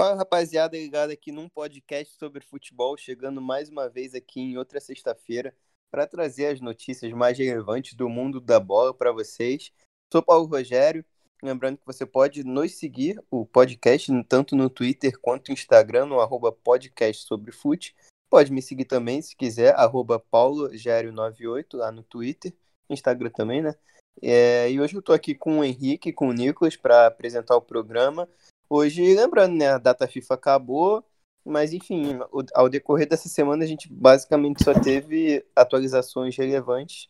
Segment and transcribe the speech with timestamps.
[0.00, 4.80] Fala rapaziada, ligado aqui num podcast sobre futebol, chegando mais uma vez aqui em outra
[4.80, 5.54] sexta-feira
[5.90, 9.70] para trazer as notícias mais relevantes do mundo da bola para vocês.
[10.10, 11.04] Sou Paulo Rogério,
[11.42, 16.18] lembrando que você pode nos seguir, o podcast, tanto no Twitter quanto no Instagram, no
[16.18, 17.94] arroba podcast sobre fute.
[18.30, 22.54] Pode me seguir também, se quiser, arroba paulogério98 lá no Twitter,
[22.88, 23.74] Instagram também, né?
[24.22, 27.60] É, e hoje eu tô aqui com o Henrique, com o Nicolas, para apresentar o
[27.60, 28.26] programa.
[28.72, 31.04] Hoje, lembrando, né, a data FIFA acabou,
[31.44, 32.20] mas enfim,
[32.54, 37.08] ao decorrer dessa semana a gente basicamente só teve atualizações relevantes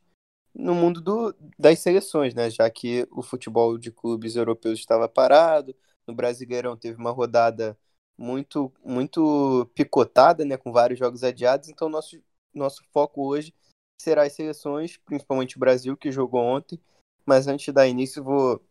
[0.55, 2.51] no mundo do, das seleções, né?
[2.51, 7.79] Já que o futebol de clubes europeus estava parado, no Brasileirão teve uma rodada
[8.17, 12.19] muito muito picotada, né, com vários jogos adiados, então nosso
[12.55, 13.55] nosso foco hoje
[14.01, 16.81] será as seleções, principalmente o Brasil que jogou ontem.
[17.27, 18.63] Mas antes de dar início, vou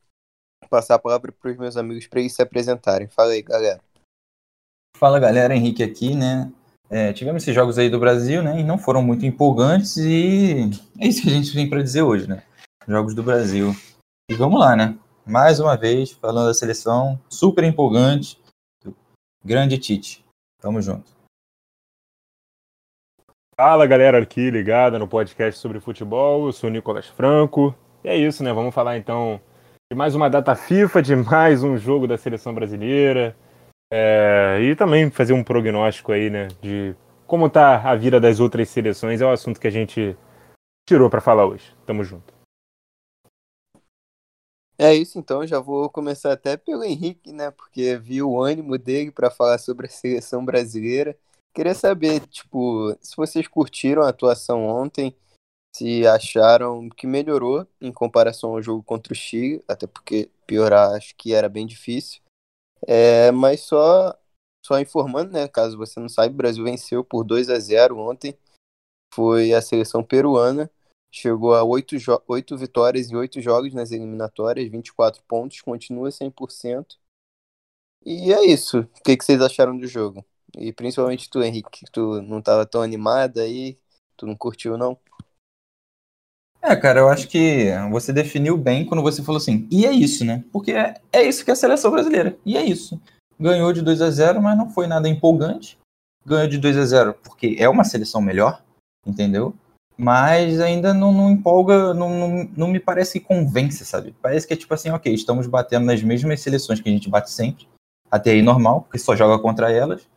[0.69, 3.07] passar a palavra para os meus amigos para eles se apresentarem.
[3.07, 3.81] Fala aí, galera.
[4.95, 5.55] Fala, galera.
[5.55, 6.51] Henrique aqui, né?
[6.89, 8.59] É, tivemos esses jogos aí do Brasil, né?
[8.59, 12.27] E não foram muito empolgantes e é isso que a gente tem para dizer hoje,
[12.27, 12.43] né?
[12.87, 13.75] Jogos do Brasil.
[14.27, 14.97] E vamos lá, né?
[15.23, 18.41] Mais uma vez, falando da seleção, super empolgante,
[19.45, 20.25] grande Tite.
[20.59, 21.11] Tamo junto.
[23.55, 26.47] Fala, galera aqui ligada no podcast sobre futebol.
[26.47, 27.75] Eu sou o Nicolas Franco.
[28.03, 28.51] E é isso, né?
[28.51, 29.39] Vamos falar então
[29.91, 33.35] de mais uma data FIFA, de mais um jogo da seleção brasileira.
[33.91, 36.47] É, e também fazer um prognóstico aí, né?
[36.61, 36.95] De
[37.25, 39.19] como tá a vida das outras seleções.
[39.19, 40.15] É o assunto que a gente
[40.87, 41.75] tirou para falar hoje.
[41.87, 42.31] Tamo junto.
[44.77, 47.49] É isso, então já vou começar até pelo Henrique, né?
[47.49, 51.17] Porque vi o ânimo dele para falar sobre a seleção brasileira.
[51.51, 55.15] Queria saber, tipo, se vocês curtiram a atuação ontem
[55.75, 61.15] se acharam que melhorou em comparação ao jogo contra o Chile, até porque piorar acho
[61.15, 62.21] que era bem difícil.
[62.87, 64.17] É, mas só
[64.65, 68.37] só informando, né, caso você não saiba, o Brasil venceu por 2 a 0 ontem.
[69.13, 70.69] Foi a seleção peruana,
[71.11, 71.95] chegou a 8,
[72.27, 76.99] 8 vitórias em 8 jogos nas eliminatórias, 24 pontos, continua 100%.
[78.05, 78.81] E é isso.
[78.81, 80.23] O que, que vocês acharam do jogo?
[80.57, 83.77] E principalmente tu, Henrique, que tu não estava tão animado aí,
[84.15, 84.97] tu não curtiu não?
[86.61, 90.25] É, cara, eu acho que você definiu bem quando você falou assim, e é isso,
[90.25, 90.43] né?
[90.51, 92.99] Porque é, é isso que é a seleção brasileira, e é isso.
[93.39, 95.77] Ganhou de 2 a 0 mas não foi nada empolgante.
[96.25, 98.61] Ganhou de 2 a 0 porque é uma seleção melhor,
[99.05, 99.55] entendeu?
[99.97, 104.13] Mas ainda não, não empolga, não, não, não, me parece que convence, sabe?
[104.21, 107.31] Parece que é tipo assim, ok, estamos batendo nas mesmas seleções que a gente bate
[107.31, 107.67] sempre,
[108.09, 110.07] até aí normal, porque só joga contra elas.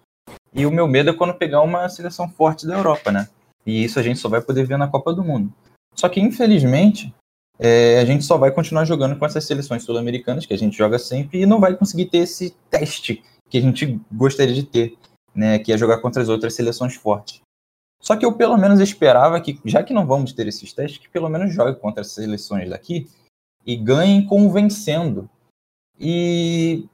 [0.53, 3.29] E o meu medo é quando pegar uma seleção forte da Europa, né?
[3.65, 5.53] E isso a gente só vai poder ver na Copa do Mundo.
[5.95, 7.15] Só que, infelizmente,
[7.59, 10.99] é, a gente só vai continuar jogando com essas seleções sul-americanas, que a gente joga
[10.99, 14.97] sempre, e não vai conseguir ter esse teste que a gente gostaria de ter,
[15.35, 17.41] né, que é jogar contra as outras seleções fortes.
[18.01, 21.09] Só que eu pelo menos esperava que, já que não vamos ter esses testes, que
[21.09, 23.09] pelo menos jogue contra as seleções daqui
[23.65, 25.31] e ganhem convencendo.
[26.01, 26.89] E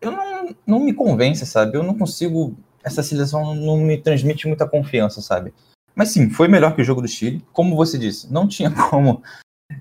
[0.00, 1.76] eu não, não me convence, sabe?
[1.76, 2.56] Eu não consigo.
[2.82, 5.54] Essa seleção não me transmite muita confiança, sabe?
[6.00, 7.44] Mas sim, foi melhor que o jogo do Chile.
[7.52, 9.22] Como você disse, não tinha como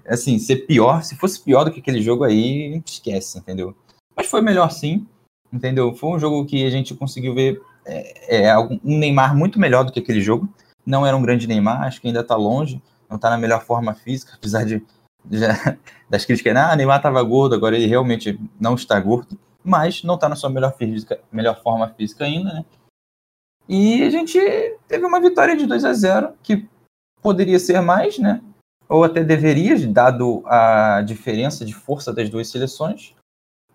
[0.06, 1.02] assim ser pior.
[1.02, 3.74] Se fosse pior do que aquele jogo aí, esquece, entendeu?
[4.13, 5.08] Mas foi melhor sim,
[5.50, 5.96] entendeu?
[5.96, 9.94] Foi um jogo que a gente conseguiu ver é, é, um Neymar muito melhor do
[9.94, 10.53] que aquele jogo.
[10.85, 13.94] Não era um grande Neymar, acho que ainda está longe, não está na melhor forma
[13.94, 14.84] física, apesar de,
[15.24, 15.40] de
[16.09, 20.28] das críticas, ah, Neymar estava gordo, agora ele realmente não está gordo, mas não está
[20.28, 22.66] na sua melhor, física, melhor forma física ainda, né?
[23.69, 24.40] E a gente
[24.88, 26.68] teve uma vitória de 2 a 0 que
[27.22, 28.41] poderia ser mais, né?
[28.90, 33.13] Ou até deveria, dado a diferença de força das duas seleções.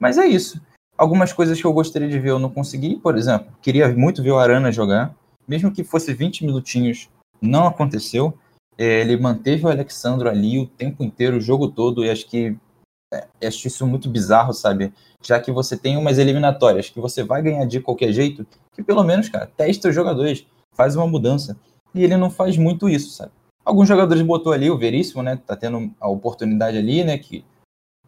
[0.01, 0.61] Mas é isso.
[0.99, 4.33] Algumas coisas que eu gostaria de ver eu não consegui, por exemplo, queria muito ver
[4.33, 5.15] o Arana jogar,
[5.47, 7.09] mesmo que fosse 20 minutinhos,
[7.41, 8.37] não aconteceu.
[8.77, 12.57] É, ele manteve o Alexandro ali o tempo inteiro, o jogo todo, e acho que
[13.15, 14.93] é, acho isso muito bizarro, sabe?
[15.23, 19.03] Já que você tem umas eliminatórias que você vai ganhar de qualquer jeito, que pelo
[19.05, 21.57] menos, cara, testa os jogadores, faz uma mudança.
[21.95, 23.33] E ele não faz muito isso, sabe?
[23.65, 25.41] Alguns jogadores botou ali, o Veríssimo, né?
[25.47, 27.17] Tá tendo a oportunidade ali, né?
[27.17, 27.45] Que,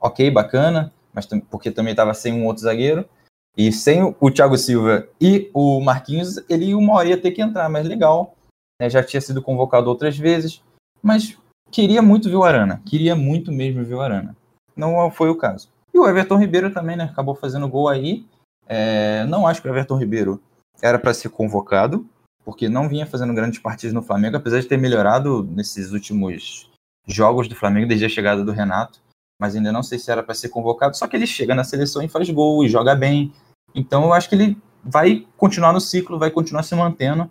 [0.00, 3.08] ok, bacana, mas porque também tava sem um outro zagueiro.
[3.56, 7.70] E sem o Thiago Silva e o Marquinhos, ele uma hora ia ter que entrar,
[7.70, 8.36] mas legal.
[8.78, 8.90] Né?
[8.90, 10.62] Já tinha sido convocado outras vezes.
[11.02, 11.38] Mas
[11.70, 12.82] queria muito ver o Arana.
[12.84, 14.36] Queria muito mesmo ver o Arana
[14.76, 15.68] não foi o caso.
[15.92, 17.04] E o Everton Ribeiro também, né?
[17.04, 18.26] Acabou fazendo gol aí.
[18.68, 20.42] É, não acho que o Everton Ribeiro
[20.82, 22.06] era para ser convocado,
[22.44, 26.70] porque não vinha fazendo grandes partidas no Flamengo, apesar de ter melhorado nesses últimos
[27.06, 29.00] jogos do Flamengo desde a chegada do Renato.
[29.40, 30.96] Mas ainda não sei se era para ser convocado.
[30.96, 33.32] Só que ele chega na seleção e faz gol e joga bem.
[33.74, 37.30] Então eu acho que ele vai continuar no ciclo, vai continuar se mantendo.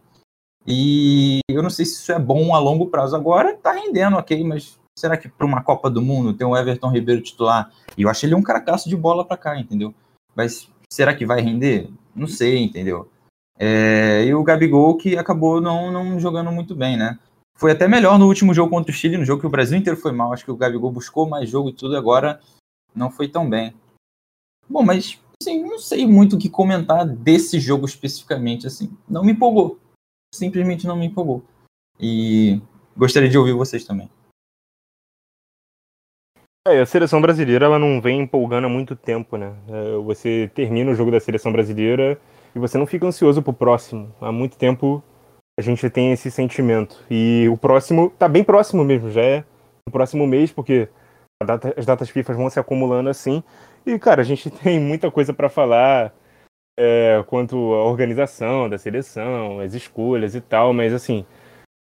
[0.67, 3.15] E eu não sei se isso é bom a longo prazo.
[3.15, 6.89] Agora tá rendendo, ok, mas será que para uma Copa do Mundo tem o Everton
[6.89, 7.71] Ribeiro titular?
[7.97, 9.93] E eu acho ele um caracaço de bola para cá, entendeu?
[10.35, 11.89] Mas será que vai render?
[12.15, 13.09] Não sei, entendeu?
[13.57, 17.19] É, e o Gabigol que acabou não, não jogando muito bem, né?
[17.57, 19.99] Foi até melhor no último jogo contra o Chile, no jogo que o Brasil inteiro
[19.99, 20.33] foi mal.
[20.33, 22.41] Acho que o Gabigol buscou mais jogo e tudo, agora
[22.93, 23.73] não foi tão bem.
[24.69, 28.91] Bom, mas assim, não sei muito o que comentar desse jogo especificamente, assim.
[29.07, 29.79] Não me empolgou.
[30.33, 31.43] Simplesmente não me empolgou.
[31.99, 32.61] E
[32.97, 34.09] gostaria de ouvir vocês também.
[36.67, 39.53] É, a seleção brasileira ela não vem empolgando há muito tempo, né?
[39.69, 42.19] É, você termina o jogo da seleção brasileira
[42.55, 44.11] e você não fica ansioso pro próximo.
[44.19, 45.03] Há muito tempo
[45.59, 47.05] a gente tem esse sentimento.
[47.09, 49.43] E o próximo tá bem próximo mesmo, já é
[49.85, 50.89] no próximo mês, porque
[51.45, 53.43] data, as datas FIFA vão se acumulando assim.
[53.85, 56.11] E, cara, a gente tem muita coisa para falar
[56.79, 61.25] é, quanto à organização da seleção, as escolhas e tal, mas assim,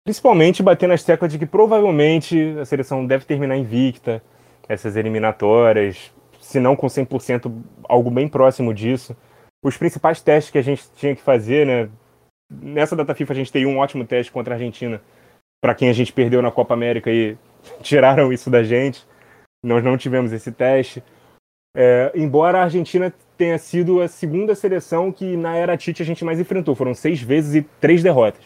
[0.04, 4.22] principalmente bater nas teclas de que provavelmente a seleção deve terminar invicta,
[4.68, 7.52] essas eliminatórias, se não com 100%,
[7.88, 9.16] algo bem próximo disso.
[9.64, 11.88] Os principais testes que a gente tinha que fazer, né,
[12.50, 15.00] nessa data FIFA a gente tem um ótimo teste contra a Argentina,
[15.62, 17.36] para quem a gente perdeu na Copa América e
[17.82, 19.06] tiraram isso da gente.
[19.64, 21.02] Nós não tivemos esse teste.
[21.74, 26.24] É, embora a Argentina tenha sido a segunda seleção que na era Tite a gente
[26.24, 28.42] mais enfrentou, foram seis vezes e três derrotas.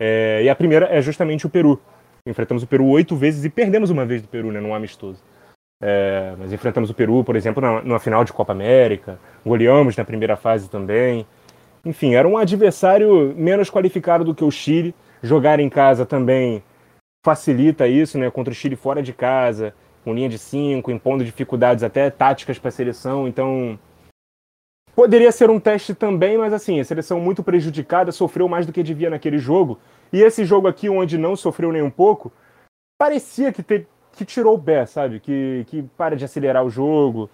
[0.00, 1.80] É, e a primeira é justamente o Peru.
[2.26, 5.22] Enfrentamos o Peru oito vezes e perdemos uma vez do Peru, né, num amistoso.
[5.82, 10.04] É, mas enfrentamos o Peru, por exemplo, na, numa final de Copa América, goleamos na
[10.04, 11.26] primeira fase também.
[11.84, 14.94] Enfim, era um adversário menos qualificado do que o Chile.
[15.22, 16.62] Jogar em casa também
[17.24, 18.30] facilita isso, né?
[18.30, 19.74] Contra o Chile fora de casa,
[20.04, 23.26] com linha de cinco, impondo dificuldades até táticas para a seleção.
[23.26, 23.78] Então,
[24.94, 28.82] poderia ser um teste também, mas assim, a seleção muito prejudicada, sofreu mais do que
[28.82, 29.78] devia naquele jogo.
[30.12, 32.32] E esse jogo aqui, onde não sofreu nem um pouco,
[32.98, 35.20] parecia que, te, que tirou o pé, sabe?
[35.20, 37.30] Que, que para de acelerar o jogo,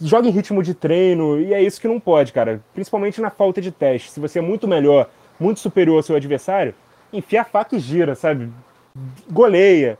[0.00, 2.60] joga em ritmo de treino, e é isso que não pode, cara.
[2.72, 4.10] Principalmente na falta de teste.
[4.10, 6.74] Se você é muito melhor, muito superior ao seu adversário,
[7.12, 8.50] enfia a faca e gira, sabe?
[9.30, 9.98] Goleia.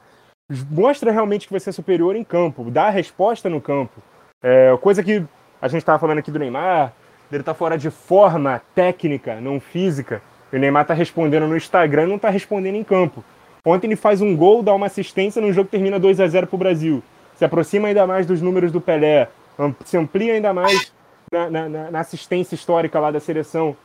[0.70, 4.00] Mostra realmente que você é superior em campo, dá a resposta no campo.
[4.42, 5.22] É, coisa que
[5.60, 6.94] a gente estava falando aqui do Neymar,
[7.30, 10.22] ele tá fora de forma técnica, não física.
[10.50, 13.22] E o Neymar tá respondendo no Instagram não tá respondendo em campo.
[13.68, 16.46] Ontem ele faz um gol, dá uma assistência no jogo que termina 2 a 0
[16.46, 17.02] pro Brasil.
[17.36, 19.28] Se aproxima ainda mais dos números do Pelé
[19.84, 20.92] se amplia ainda mais
[21.32, 23.76] na, na, na, assistência histórica lá da seleção.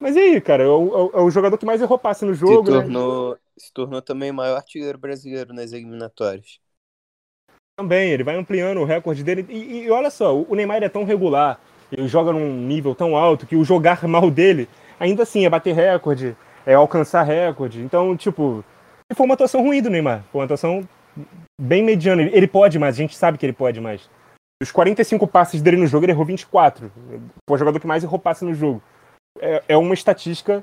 [0.00, 0.64] Mas e aí, cara?
[0.64, 2.66] É o, é o jogador que mais errou passe no jogo.
[2.66, 2.80] Se né?
[2.80, 3.38] tornou, né?
[3.56, 6.58] se tornou também o maior artilheiro brasileiro nas eliminatórias.
[7.78, 9.46] Também, ele vai ampliando o recorde dele.
[9.48, 11.60] E, e, olha só, o Neymar é tão regular,
[11.92, 15.74] ele joga num nível tão alto que o jogar mal dele ainda assim é bater
[15.74, 17.80] recorde, é alcançar recorde.
[17.80, 18.64] Então, tipo,
[19.14, 20.24] foi uma atuação ruim do Neymar.
[20.30, 20.88] Foi uma atuação
[21.60, 22.22] bem mediana.
[22.22, 24.08] Ele, pode mais, a gente sabe que ele pode mais.
[24.62, 26.90] Dos 45 passes dele no jogo, ele errou 24.
[27.48, 28.82] Foi o jogador que mais errou passe no jogo.
[29.40, 30.62] É, é uma estatística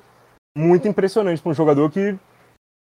[0.57, 2.17] muito impressionante para um jogador que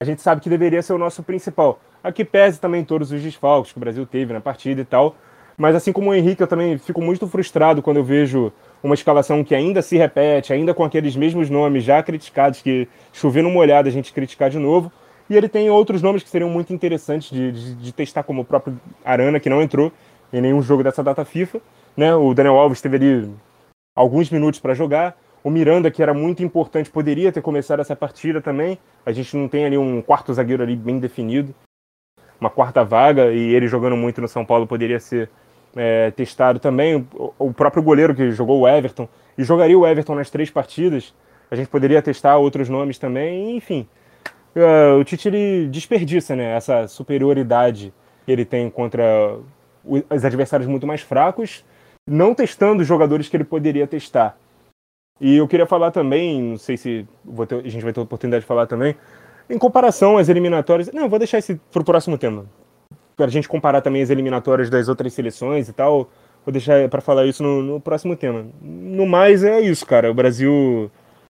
[0.01, 1.79] a gente sabe que deveria ser o nosso principal.
[2.03, 5.15] Aqui pese também todos os desfalques que o Brasil teve na partida e tal.
[5.57, 9.43] Mas assim como o Henrique, eu também fico muito frustrado quando eu vejo uma escalação
[9.43, 13.87] que ainda se repete, ainda com aqueles mesmos nomes já criticados, que chovendo uma olhada
[13.87, 14.91] a gente criticar de novo.
[15.31, 18.45] E ele tem outros nomes que seriam muito interessantes de, de, de testar, como o
[18.45, 19.89] próprio Arana, que não entrou
[20.33, 21.61] em nenhum jogo dessa data FIFA.
[21.95, 22.13] Né?
[22.13, 23.33] O Daniel Alves teve ali
[23.95, 25.17] alguns minutos para jogar.
[25.41, 28.77] O Miranda, que era muito importante, poderia ter começado essa partida também.
[29.05, 31.55] A gente não tem ali um quarto zagueiro ali bem definido,
[32.37, 35.29] uma quarta vaga, e ele jogando muito no São Paulo poderia ser
[35.77, 37.07] é, testado também.
[37.39, 39.07] O próprio goleiro que jogou o Everton,
[39.37, 41.13] e jogaria o Everton nas três partidas.
[41.49, 43.87] A gente poderia testar outros nomes também, enfim.
[44.55, 47.93] Uh, o Tite ele desperdiça né, essa superioridade
[48.25, 49.37] que ele tem contra
[49.83, 51.63] os adversários muito mais fracos,
[52.07, 54.37] não testando os jogadores que ele poderia testar.
[55.19, 57.07] E eu queria falar também, não sei se
[57.47, 58.95] ter, a gente vai ter oportunidade de falar também,
[59.49, 60.91] em comparação às eliminatórias.
[60.91, 62.45] Não, vou deixar esse para o próximo tema.
[63.15, 66.09] Para a gente comparar também as eliminatórias das outras seleções e tal.
[66.43, 68.47] Vou deixar para falar isso no, no, próximo tema.
[68.61, 70.09] No mais, é isso, cara.
[70.09, 70.89] O Brasil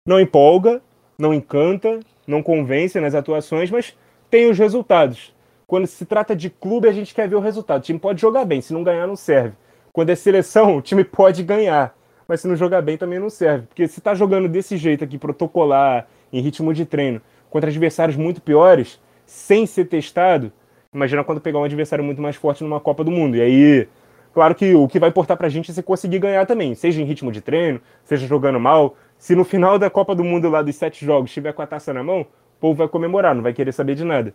[0.09, 0.81] não empolga,
[1.19, 3.97] não encanta, não convence nas atuações, mas
[4.31, 5.35] tem os resultados.
[5.67, 7.81] Quando se trata de clube, a gente quer ver o resultado.
[7.81, 9.55] O time pode jogar bem, se não ganhar, não serve.
[9.93, 13.67] Quando é seleção, o time pode ganhar, mas se não jogar bem também não serve.
[13.67, 18.43] Porque se tá jogando desse jeito aqui, protocolar, em ritmo de treino, contra adversários muito
[18.43, 20.53] piores, sem ser testado,
[20.93, 23.37] imagina quando pegar um adversário muito mais forte numa Copa do Mundo.
[23.37, 23.89] E aí,
[24.33, 27.05] claro que o que vai importar pra gente é você conseguir ganhar também, seja em
[27.05, 30.77] ritmo de treino, seja jogando mal, Se no final da Copa do Mundo lá dos
[30.77, 33.73] sete jogos tiver com a taça na mão, o povo vai comemorar, não vai querer
[33.73, 34.35] saber de nada.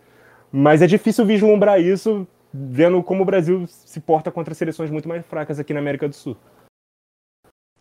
[0.52, 5.24] Mas é difícil vislumbrar isso vendo como o Brasil se porta contra seleções muito mais
[5.28, 6.36] fracas aqui na América do Sul.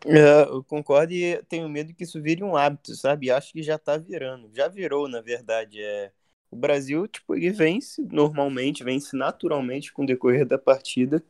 [0.04, 3.30] É, eu concordo e tenho medo que isso vire um hábito, sabe?
[3.30, 4.50] Acho que já tá virando.
[4.54, 5.82] Já virou, na verdade.
[5.82, 6.12] É...
[6.50, 11.24] O Brasil, tipo, ele vence normalmente, vence naturalmente com o decorrer da partida.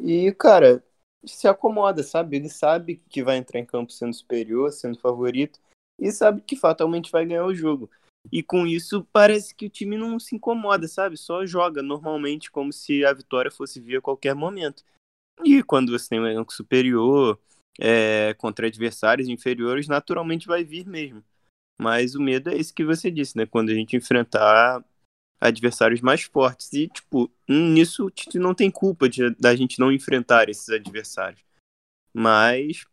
[0.00, 0.84] E, cara,
[1.26, 2.36] se acomoda, sabe?
[2.36, 5.58] Ele sabe que vai entrar em campo sendo superior, sendo favorito,
[5.98, 7.90] e sabe que fatalmente vai ganhar o jogo.
[8.32, 11.16] E com isso, parece que o time não se incomoda, sabe?
[11.16, 14.84] Só joga normalmente, como se a vitória fosse vir a qualquer momento.
[15.44, 17.38] E quando você tem um elenco superior,
[17.78, 21.22] é, contra adversários inferiores, naturalmente vai vir mesmo.
[21.78, 23.46] Mas o medo é esse que você disse, né?
[23.46, 24.82] Quando a gente enfrentar
[25.40, 26.72] adversários mais fortes.
[26.72, 31.44] E, tipo, nisso o Tite não tem culpa de, da gente não enfrentar esses adversários.
[32.14, 32.84] Mas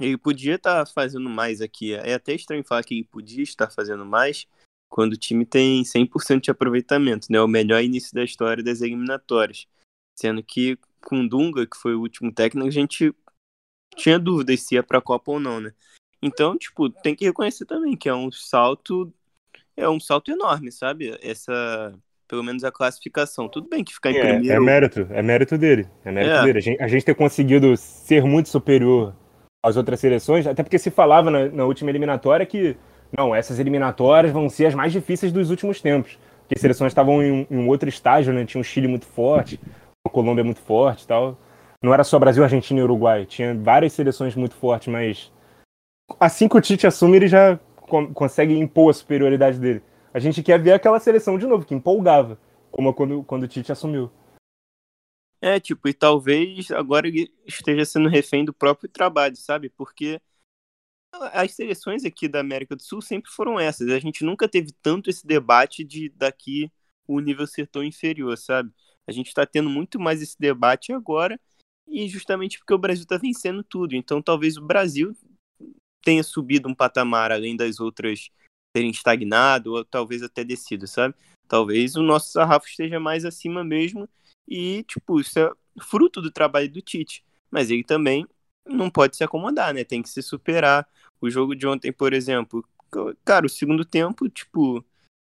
[0.00, 1.94] ele podia estar tá fazendo mais aqui.
[1.94, 4.46] É até estranho falar que ele podia estar fazendo mais
[4.88, 7.40] quando o time tem 100% de aproveitamento, né?
[7.40, 9.66] O melhor início da história das eliminatórias.
[10.18, 13.14] Sendo que com Dunga, que foi o último técnico, a gente
[13.96, 15.74] tinha dúvidas se ia para a Copa ou não, né?
[16.22, 19.12] Então, tipo, tem que reconhecer também que é um salto
[19.76, 21.18] é um salto enorme, sabe?
[21.22, 21.92] Essa
[22.32, 23.46] pelo menos a classificação.
[23.46, 24.54] Tudo bem que ficar em é, primeiro.
[24.54, 25.86] É mérito, é mérito dele.
[26.02, 26.44] É mérito é.
[26.44, 26.58] dele.
[26.58, 29.14] A gente, a gente ter conseguido ser muito superior
[29.62, 32.74] às outras seleções, até porque se falava na, na, última eliminatória que
[33.16, 36.18] não, essas eliminatórias vão ser as mais difíceis dos últimos tempos.
[36.40, 38.46] Porque as seleções estavam em, em um outro estágio, né?
[38.46, 39.60] Tinha um Chile muito forte,
[40.02, 41.38] a Colômbia muito forte e tal.
[41.82, 43.26] Não era só Brasil, Argentina e Uruguai.
[43.26, 45.30] Tinha várias seleções muito fortes, mas
[46.18, 47.60] assim que o Tite assume, ele já
[48.12, 49.82] consegue impor a superioridade dele.
[50.12, 52.38] A gente quer ver aquela seleção de novo, que empolgava,
[52.70, 54.10] como quando, quando o Tite assumiu.
[55.40, 59.68] É, tipo, e talvez agora ele esteja sendo refém do próprio trabalho, sabe?
[59.70, 60.20] Porque
[61.32, 63.88] as seleções aqui da América do Sul sempre foram essas.
[63.88, 66.70] A gente nunca teve tanto esse debate de daqui
[67.06, 68.70] o nível ser tão inferior, sabe?
[69.06, 71.38] A gente está tendo muito mais esse debate agora,
[71.88, 73.94] e justamente porque o Brasil está vencendo tudo.
[73.94, 75.14] Então talvez o Brasil
[76.02, 78.30] tenha subido um patamar além das outras
[78.74, 81.14] terem estagnado ou talvez até descido, sabe?
[81.46, 84.08] Talvez o nosso sarrafo esteja mais acima mesmo
[84.48, 87.24] e, tipo, isso é fruto do trabalho do Tite.
[87.50, 88.26] Mas ele também
[88.66, 89.84] não pode se acomodar, né?
[89.84, 90.88] Tem que se superar.
[91.20, 92.66] O jogo de ontem, por exemplo,
[93.24, 94.84] cara, o segundo tempo, tipo,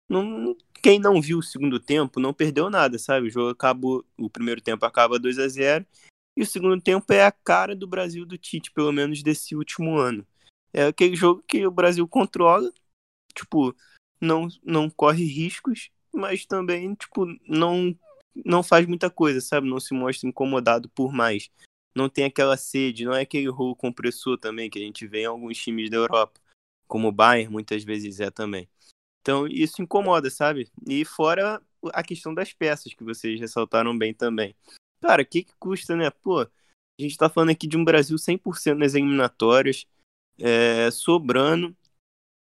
[0.09, 3.29] não, quem não viu o segundo tempo não perdeu nada, sabe?
[3.29, 5.87] O jogo acabou, o primeiro tempo acaba 2 a 0
[6.37, 9.97] e o segundo tempo é a cara do Brasil do Tite, pelo menos desse último
[9.97, 10.27] ano.
[10.77, 12.71] É aquele jogo que o Brasil controla,
[13.35, 13.75] tipo,
[14.21, 17.99] não, não corre riscos, mas também, tipo, não,
[18.45, 19.67] não faz muita coisa, sabe?
[19.67, 21.51] Não se mostra incomodado por mais.
[21.97, 25.25] Não tem aquela sede, não é aquele rolo compressor também que a gente vê em
[25.25, 26.39] alguns times da Europa,
[26.87, 28.69] como o Bayern muitas vezes é também.
[29.23, 30.71] Então, isso incomoda, sabe?
[30.87, 31.59] E fora
[31.95, 34.55] a questão das peças, que vocês ressaltaram bem também.
[35.01, 36.11] Cara, o que, que custa, né?
[36.11, 36.49] Pô, a
[37.01, 39.87] gente tá falando aqui de um Brasil 100% nas eliminatórias,
[40.39, 41.77] é, sobrando.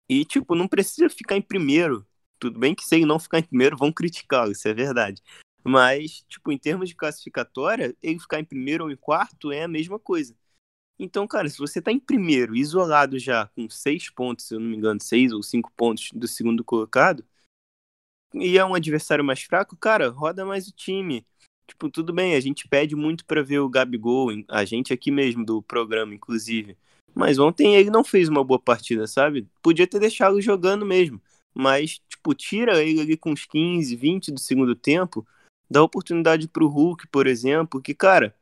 [0.09, 2.05] E, tipo, não precisa ficar em primeiro.
[2.39, 5.21] Tudo bem que se não ficar em primeiro, vão criticá-lo, isso é verdade.
[5.63, 9.67] Mas, tipo, em termos de classificatória, ele ficar em primeiro ou em quarto é a
[9.67, 10.35] mesma coisa.
[10.99, 14.67] Então, cara, se você tá em primeiro, isolado já, com seis pontos, se eu não
[14.69, 17.25] me engano, seis ou cinco pontos do segundo colocado,
[18.33, 21.25] e é um adversário mais fraco, cara, roda mais o time.
[21.67, 25.45] Tipo, tudo bem, a gente pede muito para ver o Gabigol, a gente aqui mesmo
[25.45, 26.77] do programa, inclusive.
[27.13, 29.47] Mas ontem ele não fez uma boa partida, sabe?
[29.61, 31.21] Podia ter deixado jogando mesmo.
[31.53, 35.25] Mas, tipo, tira ele ali com uns 15, 20 do segundo tempo,
[35.69, 38.35] dá oportunidade pro Hulk, por exemplo, que, cara,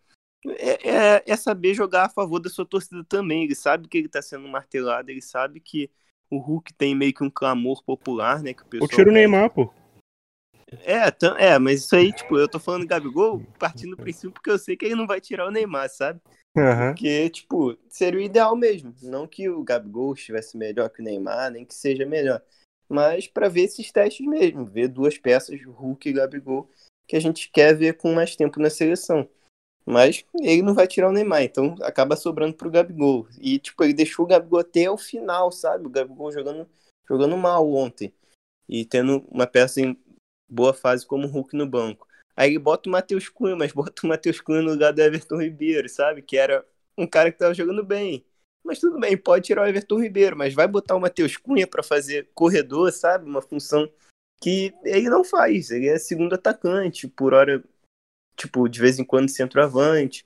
[0.46, 3.44] é, é, é, saber jogar a favor da sua torcida também.
[3.44, 5.90] Ele sabe que ele tá sendo martelado, ele sabe que
[6.30, 8.54] o Hulk tem meio que um clamor popular, né?
[8.54, 8.90] Que o pessoal.
[8.90, 9.72] Tira o Neymar, pô.
[10.84, 14.58] É, é, mas isso aí, tipo, eu tô falando Gabigol partindo do princípio porque eu
[14.58, 16.22] sei que ele não vai tirar o Neymar, sabe?
[16.56, 16.90] Uhum.
[16.90, 18.94] Porque, tipo, seria o ideal mesmo.
[19.02, 22.42] Não que o Gabigol estivesse melhor que o Neymar, nem que seja melhor.
[22.90, 26.70] Mas para ver esses testes mesmo, ver duas peças, Hulk e Gabigol,
[27.08, 29.28] que a gente quer ver com mais tempo na seleção.
[29.86, 33.28] Mas ele não vai tirar o Neymar, então acaba sobrando pro Gabigol.
[33.40, 35.86] E, tipo, ele deixou o Gabigol até o final, sabe?
[35.86, 36.70] O Gabigol jogando,
[37.08, 38.14] jogando mal ontem.
[38.68, 39.98] E tendo uma peça em
[40.50, 42.08] boa fase como Hulk no banco.
[42.36, 45.88] Aí bota o Matheus Cunha, mas bota o Matheus Cunha no lugar do Everton Ribeiro,
[45.90, 46.22] sabe?
[46.22, 46.66] Que era
[46.98, 48.26] um cara que tava jogando bem.
[48.64, 51.82] Mas tudo bem, pode tirar o Everton Ribeiro, mas vai botar o Matheus Cunha para
[51.82, 53.26] fazer corredor, sabe?
[53.26, 53.92] Uma função
[54.42, 55.72] que ele não faz.
[55.72, 57.64] Ele é segundo atacante, por hora,
[58.36, 60.26] tipo, de vez em quando centroavante.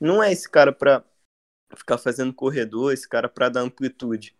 [0.00, 1.04] Não é esse cara para
[1.76, 4.34] ficar fazendo corredor, esse cara para dar amplitude.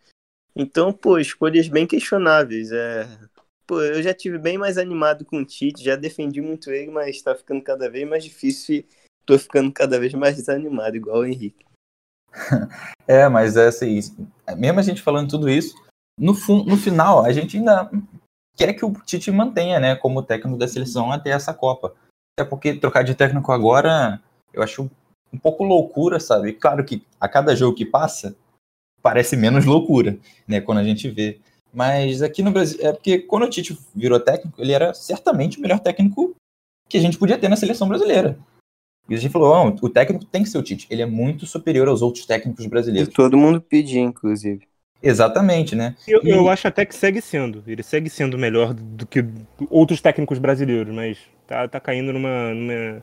[0.54, 2.72] Então, pô, escolhas bem questionáveis.
[2.72, 3.06] É...
[3.68, 7.20] Pô, eu já tive bem mais animado com o Tite, já defendi muito ele, mas
[7.20, 8.86] tá ficando cada vez mais difícil e
[9.26, 11.66] tô ficando cada vez mais desanimado, igual o Henrique.
[13.06, 14.00] é, mas é assim,
[14.56, 15.74] mesmo a gente falando tudo isso,
[16.18, 16.32] no,
[16.64, 17.90] no final, a gente ainda
[18.56, 21.94] quer que o Tite mantenha, né, como técnico da seleção até essa Copa.
[22.38, 24.18] Até porque trocar de técnico agora,
[24.50, 24.90] eu acho
[25.30, 26.54] um pouco loucura, sabe?
[26.54, 28.34] Claro que a cada jogo que passa,
[29.02, 31.38] parece menos loucura, né, quando a gente vê.
[31.72, 35.60] Mas aqui no Brasil, é porque quando o Tite virou técnico, ele era certamente o
[35.60, 36.34] melhor técnico
[36.88, 38.38] que a gente podia ter na seleção brasileira.
[39.08, 41.46] E a gente falou, oh, o técnico tem que ser o Tite, ele é muito
[41.46, 43.08] superior aos outros técnicos brasileiros.
[43.08, 44.66] E todo mundo pedia, inclusive.
[45.02, 45.94] Exatamente, né?
[46.06, 46.30] Eu, e...
[46.30, 47.62] eu acho até que segue sendo.
[47.66, 49.24] Ele segue sendo melhor do que
[49.70, 53.02] outros técnicos brasileiros, mas tá, tá caindo numa, numa,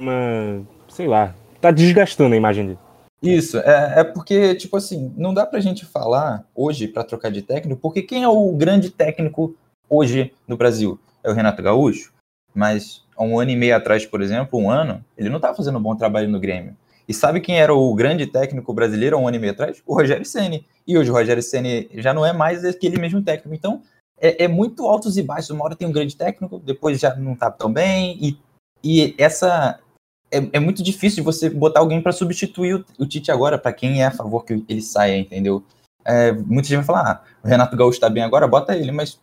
[0.00, 0.66] numa.
[0.88, 1.34] Sei lá.
[1.60, 2.78] Tá desgastando a imagem dele.
[3.22, 7.42] Isso, é, é porque, tipo assim, não dá pra gente falar hoje para trocar de
[7.42, 9.56] técnico, porque quem é o grande técnico
[9.88, 10.98] hoje no Brasil?
[11.24, 12.12] É o Renato Gaúcho,
[12.54, 15.78] mas há um ano e meio atrás, por exemplo, um ano, ele não estava fazendo
[15.78, 16.76] um bom trabalho no Grêmio.
[17.08, 19.82] E sabe quem era o grande técnico brasileiro há um ano e meio atrás?
[19.86, 20.66] O Rogério Ceni.
[20.86, 23.54] E hoje o Rogério Ceni já não é mais aquele mesmo técnico.
[23.54, 23.82] Então,
[24.20, 25.50] é, é, muito altos e baixos.
[25.50, 28.18] Uma hora tem um grande técnico, depois já não tá tão bem.
[28.20, 28.38] E,
[28.82, 29.78] e essa.
[30.30, 34.02] É, é muito difícil você botar alguém para substituir o, o, Tite agora, para quem
[34.02, 35.62] é a favor que ele saia, entendeu?
[36.04, 38.92] É, muita gente vai falar: ah, o Renato Gaúcho tá bem agora, bota ele.
[38.92, 39.20] Mas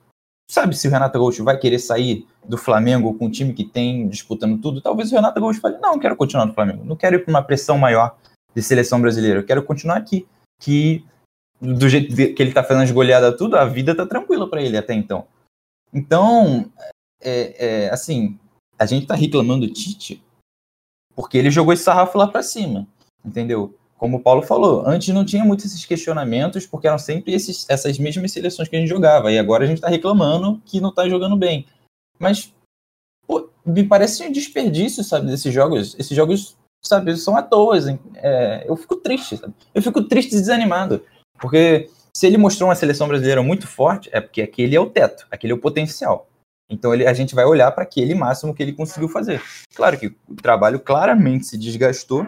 [0.50, 4.07] sabe se o Renato Gaúcho vai querer sair do Flamengo com um time que tem
[4.07, 4.81] disputando tudo?
[4.81, 7.43] Talvez o Renato Gaúcho fale: não, quero continuar no Flamengo, não quero ir para uma
[7.43, 8.17] pressão maior
[8.55, 10.27] de seleção brasileira, eu quero continuar aqui.
[10.62, 11.05] Que
[11.60, 14.77] do jeito que ele tá fazendo as goleadas tudo, a vida tá tranquila para ele
[14.77, 15.25] até então.
[15.93, 16.69] Então,
[17.22, 18.38] é, é, assim,
[18.77, 20.22] a gente tá reclamando do Tite
[21.15, 22.88] porque ele jogou esse sarrafo lá para cima,
[23.24, 23.75] entendeu?
[23.98, 27.98] Como o Paulo falou, antes não tinha muitos esses questionamentos, porque eram sempre esses, essas
[27.98, 31.07] mesmas seleções que a gente jogava, e agora a gente tá reclamando que não tá
[31.07, 31.66] jogando bem.
[32.20, 32.53] Mas,
[33.25, 35.96] pô, me parece um desperdício, sabe, desses jogos.
[35.98, 37.77] Esses jogos, sabe, são à toa.
[38.16, 39.53] É, eu fico triste, sabe?
[39.74, 41.03] Eu fico triste e desanimado.
[41.40, 45.25] Porque se ele mostrou uma seleção brasileira muito forte, é porque aquele é o teto,
[45.31, 46.27] aquele é o potencial.
[46.70, 49.42] Então ele, a gente vai olhar para aquele máximo que ele conseguiu fazer.
[49.76, 52.28] Claro que o trabalho claramente se desgastou.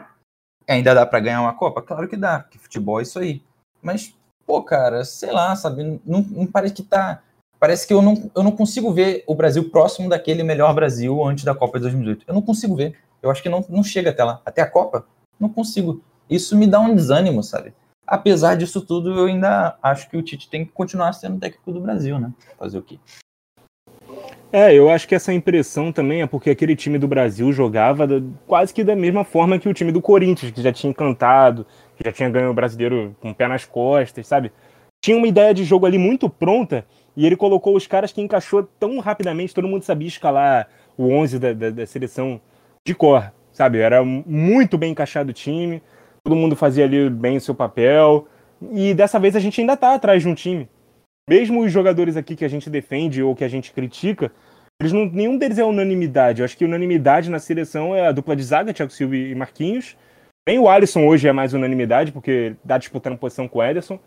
[0.67, 1.81] Ainda dá para ganhar uma Copa?
[1.81, 3.41] Claro que dá, porque futebol é isso aí.
[3.81, 6.01] Mas, pô, cara, sei lá, sabe?
[6.05, 7.21] Não, não parece que tá.
[7.59, 11.43] Parece que eu não, eu não consigo ver o Brasil próximo daquele melhor Brasil antes
[11.43, 12.25] da Copa de 2018.
[12.27, 12.97] Eu não consigo ver.
[13.21, 14.41] Eu acho que não, não chega até lá.
[14.45, 15.07] Até a Copa,
[15.39, 16.01] não consigo.
[16.29, 17.73] Isso me dá um desânimo, sabe?
[18.05, 21.81] apesar disso tudo, eu ainda acho que o Tite tem que continuar sendo técnico do
[21.81, 22.31] Brasil, né?
[22.57, 22.99] Fazer o quê?
[24.51, 28.07] É, eu acho que essa impressão também é porque aquele time do Brasil jogava
[28.47, 31.65] quase que da mesma forma que o time do Corinthians, que já tinha encantado,
[31.97, 34.51] que já tinha ganho o brasileiro com o pé nas costas, sabe?
[35.03, 36.85] Tinha uma ideia de jogo ali muito pronta
[37.17, 41.39] e ele colocou os caras que encaixou tão rapidamente, todo mundo sabia escalar o 11
[41.39, 42.39] da, da, da seleção
[42.87, 43.79] de cor, sabe?
[43.79, 45.81] Era muito bem encaixado o time
[46.25, 48.27] todo mundo fazia ali bem o seu papel.
[48.71, 50.67] E dessa vez a gente ainda está atrás de um time.
[51.29, 54.31] Mesmo os jogadores aqui que a gente defende ou que a gente critica,
[54.79, 56.41] eles não, nenhum deles é unanimidade.
[56.41, 59.95] Eu acho que unanimidade na seleção é a dupla de zaga, Thiago Silva e Marquinhos.
[60.47, 63.99] Nem o Alisson hoje é mais unanimidade, porque dá disputando posição com o Ederson.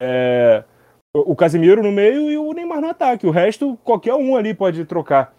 [0.00, 0.64] É,
[1.14, 3.26] o Casemiro no meio e o Neymar no ataque.
[3.26, 5.34] O resto, qualquer um ali pode trocar.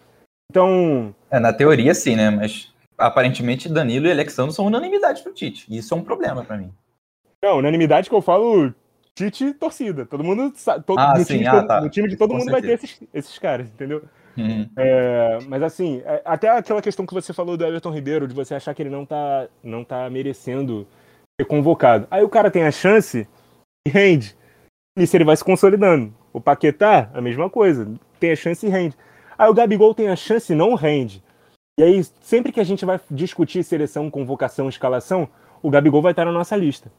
[0.48, 1.14] Então.
[1.30, 2.30] É, na teoria sim, né?
[2.30, 5.66] Mas aparentemente Danilo e Alexandre são unanimidade pro Tite.
[5.68, 6.72] E isso é um problema para mim.
[7.42, 8.72] Não, unanimidade que eu falo
[9.14, 10.04] Tite torcida.
[10.04, 10.84] Todo mundo sabe.
[10.84, 11.80] Todo, ah, no, sim, time ah, todo, tá.
[11.80, 12.66] no time de todo Com mundo certeza.
[12.68, 14.02] vai ter esses, esses caras, entendeu?
[14.36, 14.68] Uhum.
[14.76, 18.54] É, mas assim, é, até aquela questão que você falou do Everton Ribeiro, de você
[18.54, 20.86] achar que ele não tá, não tá merecendo
[21.40, 22.08] ser convocado.
[22.10, 23.28] Aí o cara tem a chance
[23.86, 24.36] e rende.
[24.96, 26.12] E se ele vai se consolidando.
[26.32, 27.88] O Paquetá, a mesma coisa.
[28.18, 28.96] Tem a chance e rende.
[29.38, 31.22] Aí o Gabigol tem a chance e não rende.
[31.78, 35.28] E aí, sempre que a gente vai discutir seleção, convocação, escalação,
[35.60, 36.90] o Gabigol vai estar na nossa lista.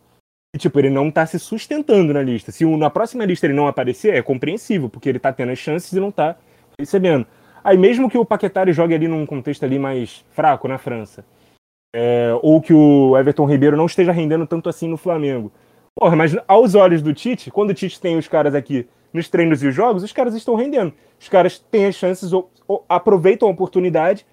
[0.56, 2.50] E, tipo, ele não está se sustentando na lista.
[2.50, 5.91] Se na próxima lista ele não aparecer, é compreensível, porque ele está tendo as chances
[5.91, 6.38] e não está
[6.80, 7.28] recebendo.
[7.62, 11.26] Aí, mesmo que o Paquetá jogue ali num contexto ali mais fraco na França,
[11.94, 15.52] é, ou que o Everton Ribeiro não esteja rendendo tanto assim no Flamengo.
[15.94, 19.62] Porra, mas aos olhos do Tite, quando o Tite tem os caras aqui nos treinos
[19.62, 20.94] e os jogos, os caras estão rendendo.
[21.20, 24.26] Os caras têm as chances, ou, ou aproveitam a oportunidade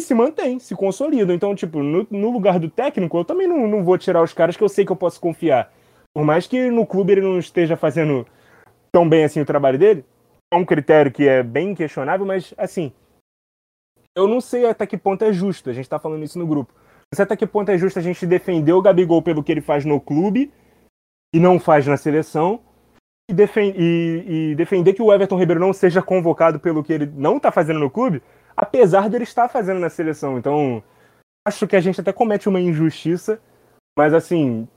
[0.00, 1.34] se mantém, se consolidam.
[1.34, 4.56] Então, tipo, no, no, lugar do técnico, eu também não, não vou tirar os caras
[4.56, 5.72] que eu sei que eu posso confiar.
[6.14, 8.26] Por mais que no clube ele não esteja fazendo
[8.92, 10.04] tão bem assim o trabalho dele,
[10.52, 12.92] é um critério que é bem questionável, mas assim,
[14.16, 16.72] eu não sei até que ponto é justo, a gente tá falando isso no grupo.
[16.74, 19.60] Não sei até que ponto é justo a gente defender o Gabigol pelo que ele
[19.60, 20.52] faz no clube
[21.32, 22.60] e não faz na seleção,
[23.30, 23.34] e,
[23.76, 27.52] e, e, defender que o Everton Ribeiro não seja convocado pelo que ele não está
[27.52, 28.20] fazendo no clube,
[28.56, 30.38] apesar dele estar fazendo na seleção.
[30.38, 30.82] Então,
[31.46, 33.40] acho que a gente até comete uma injustiça,
[33.98, 34.68] mas assim,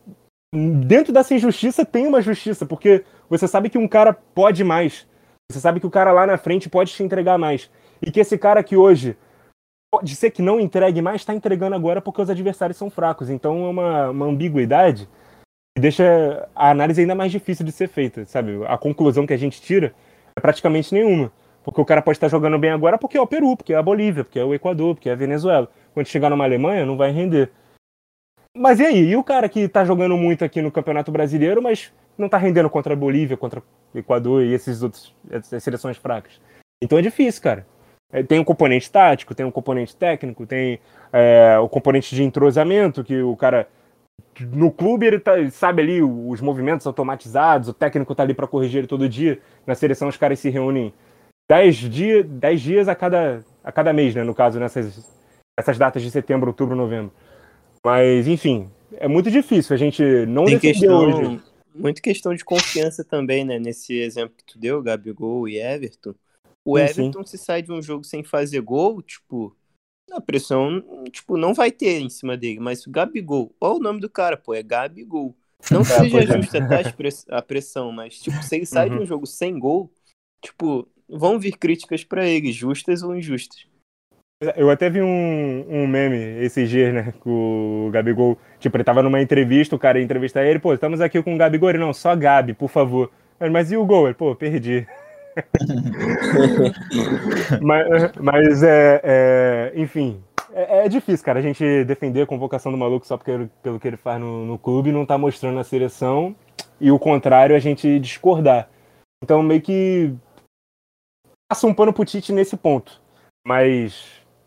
[0.54, 5.08] dentro dessa injustiça tem uma justiça, porque você sabe que um cara pode mais.
[5.52, 7.70] Você sabe que o cara lá na frente pode te entregar mais.
[8.02, 9.18] E que esse cara que hoje
[9.92, 13.30] pode ser que não entregue mais, está entregando agora porque os adversários são fracos.
[13.30, 15.08] Então é uma, uma ambiguidade
[15.76, 18.64] que deixa a análise ainda mais difícil de ser feita, sabe?
[18.68, 19.94] A conclusão que a gente tira
[20.36, 21.32] é praticamente nenhuma.
[21.64, 23.84] Porque o cara pode estar jogando bem agora porque é o Peru, porque é a
[23.84, 25.70] Bolívia, porque é o Equador, porque é a Venezuela.
[25.94, 27.52] Quando chegar numa Alemanha, não vai render.
[28.56, 29.10] Mas e aí?
[29.10, 32.70] E o cara que está jogando muito aqui no Campeonato Brasileiro, mas não está rendendo
[32.70, 33.62] contra a Bolívia, contra
[33.94, 36.40] o Equador e esses outros essas seleções fracas?
[36.84, 37.66] Então é difícil, cara.
[38.12, 40.80] É, tem um componente tático, tem um componente técnico, tem
[41.12, 43.68] é, o componente de entrosamento, que o cara
[44.40, 48.80] no clube ele tá, sabe ali os movimentos automatizados, o técnico tá ali para corrigir
[48.80, 49.40] ele todo dia.
[49.66, 50.94] Na seleção os caras se reúnem
[51.50, 54.24] 10 dias, 10 dias a cada, a cada mês, né?
[54.24, 55.12] No caso, nessas
[55.58, 57.14] essas datas de setembro, outubro, novembro.
[57.86, 61.42] Mas, enfim, é muito difícil a gente não Tem questão, hoje.
[61.76, 63.60] Muito questão de confiança também, né?
[63.60, 66.16] Nesse exemplo que tu deu, Gabigol e Everton.
[66.66, 67.38] O sim, Everton, sim.
[67.38, 69.56] se sai de um jogo sem fazer gol, tipo,
[70.12, 72.60] a pressão, tipo, não vai ter em cima dele.
[72.60, 75.36] Mas o Gabigol, olha o nome do cara, pô, é Gabigol.
[75.70, 76.42] Não que seja é.
[76.42, 78.98] justa tá, a pressão, mas, tipo, se ele sai uhum.
[78.98, 79.92] de um jogo sem gol,
[80.42, 83.66] tipo, vão vir críticas para ele, justas ou injustas.
[84.58, 87.14] Eu até vi um, um meme esses dias, né?
[87.22, 88.38] Com o Gabigol.
[88.60, 91.38] Tipo, ele tava numa entrevista, o cara ia entrevistar ele, pô, estamos aqui com o
[91.38, 91.70] Gabigol.
[91.70, 93.10] Ele, não, só Gabi, por favor.
[93.52, 94.08] Mas e o gol?
[94.08, 94.86] Ele, pô, perdi.
[97.62, 100.22] mas, mas é, é, enfim,
[100.54, 103.88] é, é, difícil, cara, a gente defender a convocação do maluco só porque, pelo que
[103.88, 106.36] ele faz no, no clube não tá mostrando na seleção
[106.80, 108.70] e o contrário a gente discordar.
[109.24, 110.14] Então meio que
[111.50, 113.02] passa um pano pro Tite nesse ponto.
[113.46, 114.06] Mas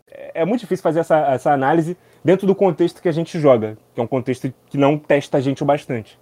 [0.09, 3.77] é, é muito difícil fazer essa, essa análise dentro do contexto que a gente joga,
[3.93, 6.19] que é um contexto que não testa a gente o bastante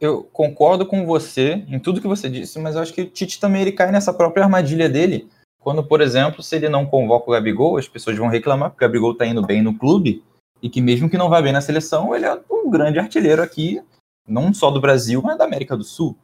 [0.00, 3.40] eu concordo com você em tudo que você disse, mas eu acho que o Tite
[3.40, 5.28] também ele cai nessa própria armadilha dele.
[5.60, 8.80] Quando, por exemplo, se ele não convoca o Gabigol, as pessoas vão reclamar que o
[8.80, 10.22] Gabigol está indo bem no clube
[10.60, 13.82] e que mesmo que não vá bem na seleção, ele é um grande artilheiro aqui,
[14.28, 16.16] não só do Brasil, mas da América do Sul.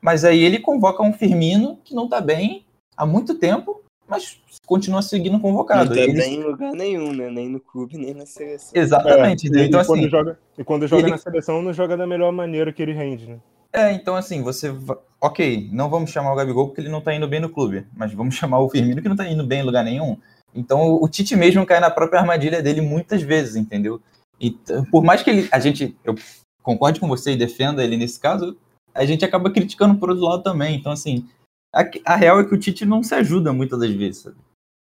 [0.00, 2.64] Mas aí ele convoca um Firmino que não está bem
[3.00, 5.90] há muito tempo mas continua seguindo convocado.
[5.90, 6.26] Não tá Eles...
[6.26, 7.30] em lugar nenhum, né?
[7.30, 8.72] Nem no clube, nem na seleção.
[8.74, 9.46] Exatamente.
[9.46, 11.10] É, então, e, assim, quando joga, e quando joga ele...
[11.12, 13.38] na seleção, não joga da melhor maneira que ele rende, né?
[13.72, 14.74] É, então assim, você.
[15.20, 18.12] Ok, não vamos chamar o Gabigol porque ele não tá indo bem no clube, mas
[18.12, 20.16] vamos chamar o Firmino que não tá indo bem em lugar nenhum.
[20.52, 24.00] Então o Tite mesmo cai na própria armadilha dele muitas vezes, entendeu?
[24.40, 24.50] E
[24.90, 26.16] por mais que ele, a gente, eu
[26.64, 28.56] concorde com você e defenda ele nesse caso,
[28.92, 30.74] a gente acaba criticando por outro lado também.
[30.74, 31.28] Então, assim,
[31.72, 34.36] a, a, real é que o Tite não se ajuda muitas das vezes, sabe?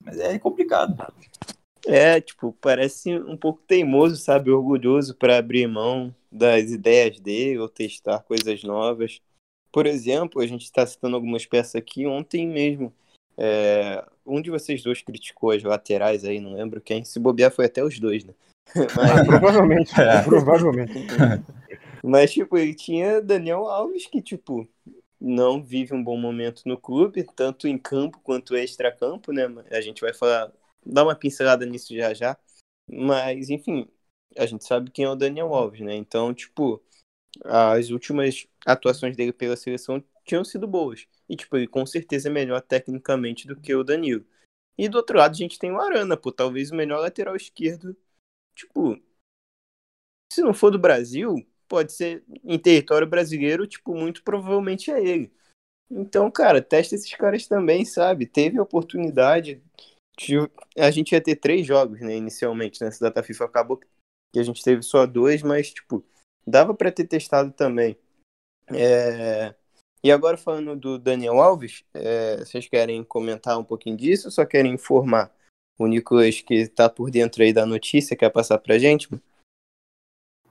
[0.03, 0.95] Mas é complicado.
[1.85, 4.51] É, tipo, parece um pouco teimoso, sabe?
[4.51, 9.19] Orgulhoso para abrir mão das ideias dele ou testar coisas novas.
[9.71, 12.05] Por exemplo, a gente está citando algumas peças aqui.
[12.05, 12.93] Ontem mesmo,
[13.37, 17.03] é, um de vocês dois criticou as laterais aí, não lembro quem.
[17.03, 18.33] Se bobear, foi até os dois, né?
[18.95, 19.27] Mas...
[19.27, 20.23] provavelmente, é.
[20.23, 20.93] provavelmente.
[22.03, 24.67] Mas, tipo, ele tinha Daniel Alves que, tipo,
[25.21, 29.43] não vive um bom momento no clube, tanto em campo quanto extra-campo, né?
[29.69, 30.51] A gente vai falar,
[30.85, 32.37] dar uma pincelada nisso já já.
[32.89, 33.87] Mas, enfim,
[34.37, 35.95] a gente sabe quem é o Daniel Alves, né?
[35.95, 36.83] Então, tipo,
[37.45, 41.07] as últimas atuações dele pela seleção tinham sido boas.
[41.29, 44.25] E, tipo, ele com certeza é melhor tecnicamente do que o Danilo.
[44.77, 47.95] E do outro lado a gente tem o Arana, pô, talvez o melhor lateral esquerdo.
[48.55, 48.99] Tipo,
[50.33, 51.35] se não for do Brasil,
[51.71, 55.31] pode ser em território brasileiro, tipo, muito provavelmente é ele.
[55.89, 58.25] Então, cara, testa esses caras também, sabe?
[58.25, 59.63] Teve a oportunidade.
[60.17, 60.35] De...
[60.77, 63.45] A gente ia ter três jogos, né, inicialmente, nessa data FIFA.
[63.45, 66.03] Acabou que a gente teve só dois, mas, tipo,
[66.45, 67.97] dava para ter testado também.
[68.69, 69.55] É...
[70.03, 72.39] E agora, falando do Daniel Alves, é...
[72.39, 75.33] vocês querem comentar um pouquinho disso ou só querem informar
[75.79, 79.07] o Nicolas, que tá por dentro aí da notícia, quer passar pra gente?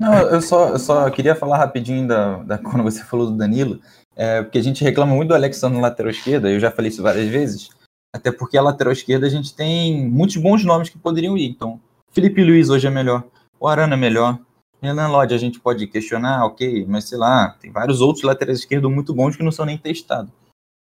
[0.01, 3.79] Não, eu só, eu só queria falar rapidinho da, da quando você falou do Danilo,
[4.17, 7.03] é, porque a gente reclama muito do Alexandre na lateral esquerda, eu já falei isso
[7.03, 7.69] várias vezes,
[8.11, 11.51] até porque a lateral esquerda a gente tem muitos bons nomes que poderiam ir.
[11.51, 11.79] Então,
[12.13, 13.25] Felipe Luiz hoje é melhor,
[13.61, 14.39] o Arana é melhor,
[14.81, 18.91] Renan Lodge a gente pode questionar, ok, mas sei lá, tem vários outros laterais esquerdos
[18.91, 20.33] muito bons que não são nem testados.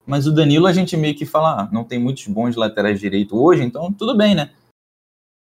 [0.06, 3.36] Mas o Danilo a gente meio que fala, ah, não tem muitos bons laterais direito
[3.36, 4.52] hoje, então tudo bem, né?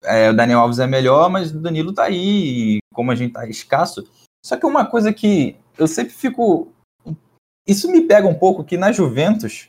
[0.05, 3.47] É, o Daniel Alves é melhor, mas o Danilo tá aí, como a gente tá
[3.49, 4.07] escasso.
[4.45, 6.73] Só que uma coisa que eu sempre fico
[7.67, 9.69] isso me pega um pouco que na Juventus,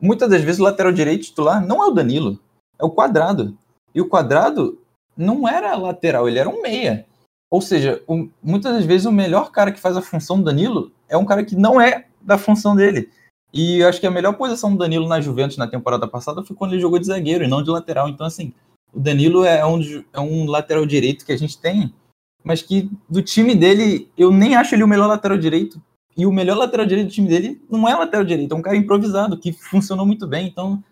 [0.00, 2.38] muitas das vezes o lateral direito titular não é o Danilo,
[2.78, 3.56] é o Quadrado.
[3.94, 4.78] E o Quadrado
[5.16, 7.04] não era lateral, ele era um meia.
[7.50, 10.92] Ou seja, o, muitas das vezes o melhor cara que faz a função do Danilo
[11.08, 13.10] é um cara que não é da função dele.
[13.52, 16.56] E eu acho que a melhor posição do Danilo na Juventus na temporada passada foi
[16.56, 18.08] quando ele jogou de zagueiro e não de lateral.
[18.08, 18.54] Então, assim,
[18.92, 19.80] o Danilo é um,
[20.12, 21.92] é um lateral direito que a gente tem,
[22.44, 25.80] mas que do time dele, eu nem acho ele o melhor lateral direito.
[26.14, 28.76] E o melhor lateral direito do time dele não é lateral direito, é um cara
[28.76, 30.46] improvisado, que funcionou muito bem.
[30.46, 30.82] Então,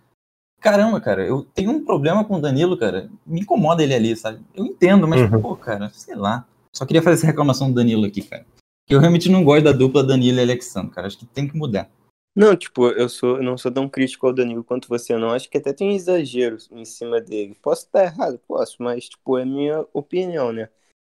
[0.61, 3.11] caramba, cara, eu tenho um problema com o Danilo, cara.
[3.27, 4.41] Me incomoda ele ali, sabe?
[4.55, 5.43] Eu entendo, mas, uhum.
[5.43, 6.47] pô, cara, sei lá.
[6.75, 8.47] Só queria fazer essa reclamação do Danilo aqui, cara.
[8.89, 11.07] Eu realmente não gosto da dupla Danilo e Alexandre, cara.
[11.07, 11.91] Acho que tem que mudar.
[12.35, 15.31] Não, tipo, eu sou, eu não sou tão crítico ao Danilo quanto você, não.
[15.31, 17.57] Acho que até tem exageros em cima dele.
[17.61, 18.41] Posso estar errado?
[18.47, 20.69] Posso, mas, tipo, é minha opinião, né?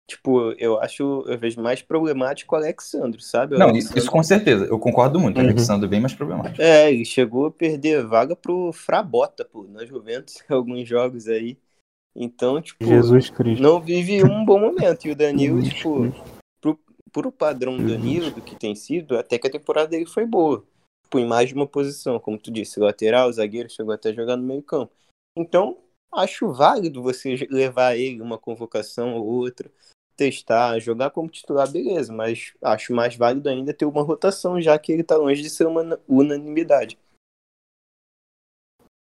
[0.08, 3.55] Tipo, eu acho, eu vejo mais problemático o Alexandre, sabe?
[3.55, 3.99] O não, Alexandre...
[3.99, 4.65] isso com certeza.
[4.65, 5.38] Eu concordo muito.
[5.38, 5.45] Uhum.
[5.45, 6.62] O Alexandre é bem mais problemático.
[6.62, 11.58] É, ele chegou a perder vaga pro Frabota, pô, na Juventus, em alguns jogos aí.
[12.15, 13.62] Então, tipo, Jesus Cristo.
[13.62, 15.05] não vive um bom momento.
[15.05, 16.12] E o Danilo, tipo,
[16.60, 16.79] pro,
[17.12, 20.65] pro padrão do Danilo, do que tem sido, até que a temporada dele foi boa
[21.10, 24.38] tipo, em mais de uma posição, como tu disse, lateral, zagueiro, chegou até a jogar
[24.38, 24.93] no meio campo.
[25.36, 25.80] Então,
[26.13, 29.72] acho válido você levar ele uma convocação ou outra,
[30.15, 34.91] testar, jogar como titular, beleza, mas acho mais válido ainda ter uma rotação, já que
[34.91, 36.98] ele tá longe de ser uma unanimidade.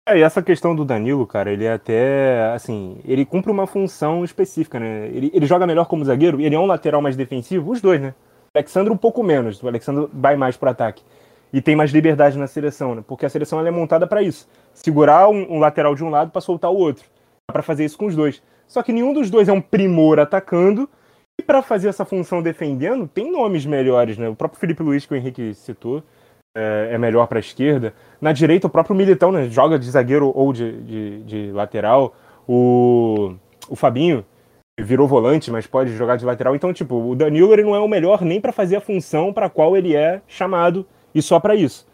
[0.09, 4.25] É, e essa questão do Danilo, cara, ele é até, assim, ele cumpre uma função
[4.25, 5.09] específica, né?
[5.09, 8.15] Ele, ele joga melhor como zagueiro, ele é um lateral mais defensivo, os dois, né?
[8.55, 11.05] O Alexandre um pouco menos, o Alexandre vai mais pro ataque
[11.53, 13.05] e tem mais liberdade na seleção, né?
[13.07, 14.49] Porque a seleção é montada para isso.
[14.75, 17.05] Segurar um, um, lateral de um lado para soltar o outro.
[17.47, 18.43] para fazer isso com os dois.
[18.67, 20.89] Só que nenhum dos dois é um primor atacando.
[21.41, 24.29] E para fazer essa função defendendo, tem nomes melhores, né?
[24.29, 26.03] O próprio Felipe Luiz, que o Henrique citou,
[26.55, 27.95] é, é melhor para a esquerda.
[28.21, 29.49] Na direita, o próprio Militão, né?
[29.49, 32.15] Joga de zagueiro ou de, de, de lateral.
[32.47, 33.35] O,
[33.69, 34.25] o Fabinho
[34.79, 36.55] virou volante, mas pode jogar de lateral.
[36.55, 39.49] Então, tipo, o Danilo ele não é o melhor nem para fazer a função para
[39.49, 41.87] qual ele é chamado e só para isso.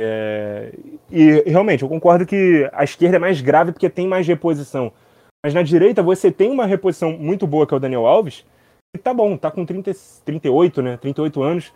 [0.00, 0.72] É...
[1.10, 4.92] E realmente, eu concordo que a esquerda é mais grave porque tem mais reposição.
[5.44, 8.44] Mas na direita você tem uma reposição muito boa, que é o Daniel Alves,
[8.94, 9.92] e tá bom, tá com 30,
[10.24, 10.96] 38, né?
[10.96, 11.72] 38 anos.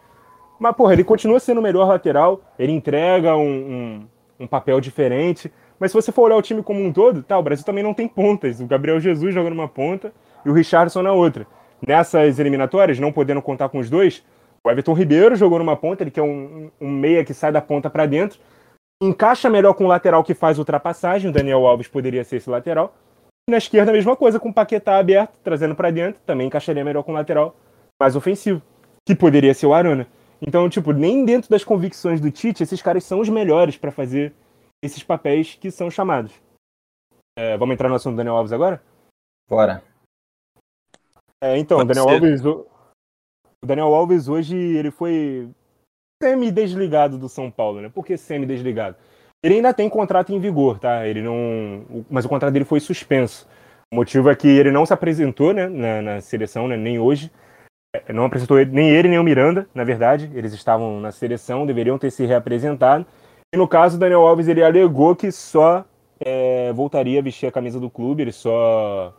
[0.59, 4.09] Mas, porra, ele continua sendo o melhor lateral, ele entrega um, um,
[4.41, 5.51] um, papel diferente.
[5.79, 7.95] Mas se você for olhar o time como um todo, tá, o Brasil também não
[7.95, 8.61] tem pontas.
[8.61, 10.13] O Gabriel Jesus joga numa ponta
[10.45, 11.47] e o Richardson na outra.
[11.87, 14.23] Nessas eliminatórias, não podendo contar com os dois,
[14.67, 17.61] o Everton Ribeiro jogou numa ponta, ele que é um, um meia que sai da
[17.61, 18.39] ponta para dentro,
[19.03, 22.95] encaixa melhor com o lateral que faz ultrapassagem, o Daniel Alves poderia ser esse lateral.
[23.49, 26.85] E na esquerda a mesma coisa, com o Paquetá aberto, trazendo para dentro, também encaixaria
[26.85, 27.57] melhor com o lateral
[28.01, 28.63] mais ofensivo,
[29.07, 30.07] que poderia ser o Arana.
[30.43, 34.33] Então, tipo, nem dentro das convicções do Tite, esses caras são os melhores para fazer
[34.83, 36.33] esses papéis que são chamados.
[37.39, 38.83] É, vamos entrar no assunto do Daniel Alves agora?
[39.49, 39.83] Bora.
[41.43, 42.15] É, então, Pode Daniel ser.
[42.15, 42.43] Alves,
[43.63, 45.49] o Daniel Alves hoje ele foi
[46.23, 47.91] semi-desligado do São Paulo, né?
[47.93, 48.97] Por que semi-desligado?
[49.43, 51.07] Ele ainda tem contrato em vigor, tá?
[51.07, 53.47] Ele não, mas o contrato dele foi suspenso.
[53.93, 57.31] O motivo é que ele não se apresentou, né, na, na seleção, né, nem hoje.
[57.95, 60.31] É, não apresentou ele, nem ele nem o Miranda, na verdade.
[60.35, 63.07] Eles estavam na seleção, deveriam ter se reapresentado.
[63.53, 65.85] E no caso, o Daniel Alves ele alegou que só
[66.21, 69.15] é, voltaria a vestir a camisa do clube, ele só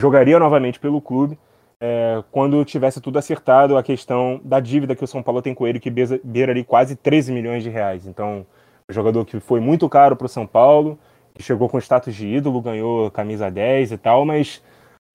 [0.00, 1.38] jogaria novamente pelo clube
[1.80, 5.66] é, quando tivesse tudo acertado a questão da dívida que o São Paulo tem com
[5.66, 8.06] ele, que beira ali quase 13 milhões de reais.
[8.06, 8.46] Então,
[8.88, 10.98] o jogador que foi muito caro para o São Paulo,
[11.34, 14.62] que chegou com status de ídolo, ganhou camisa 10 e tal, mas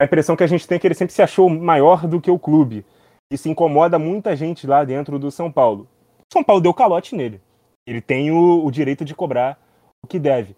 [0.01, 2.31] a impressão que a gente tem é que ele sempre se achou maior do que
[2.31, 2.85] o clube.
[3.31, 5.87] Isso incomoda muita gente lá dentro do São Paulo.
[6.19, 7.41] O São Paulo deu calote nele.
[7.87, 9.59] Ele tem o, o direito de cobrar
[10.03, 10.55] o que deve.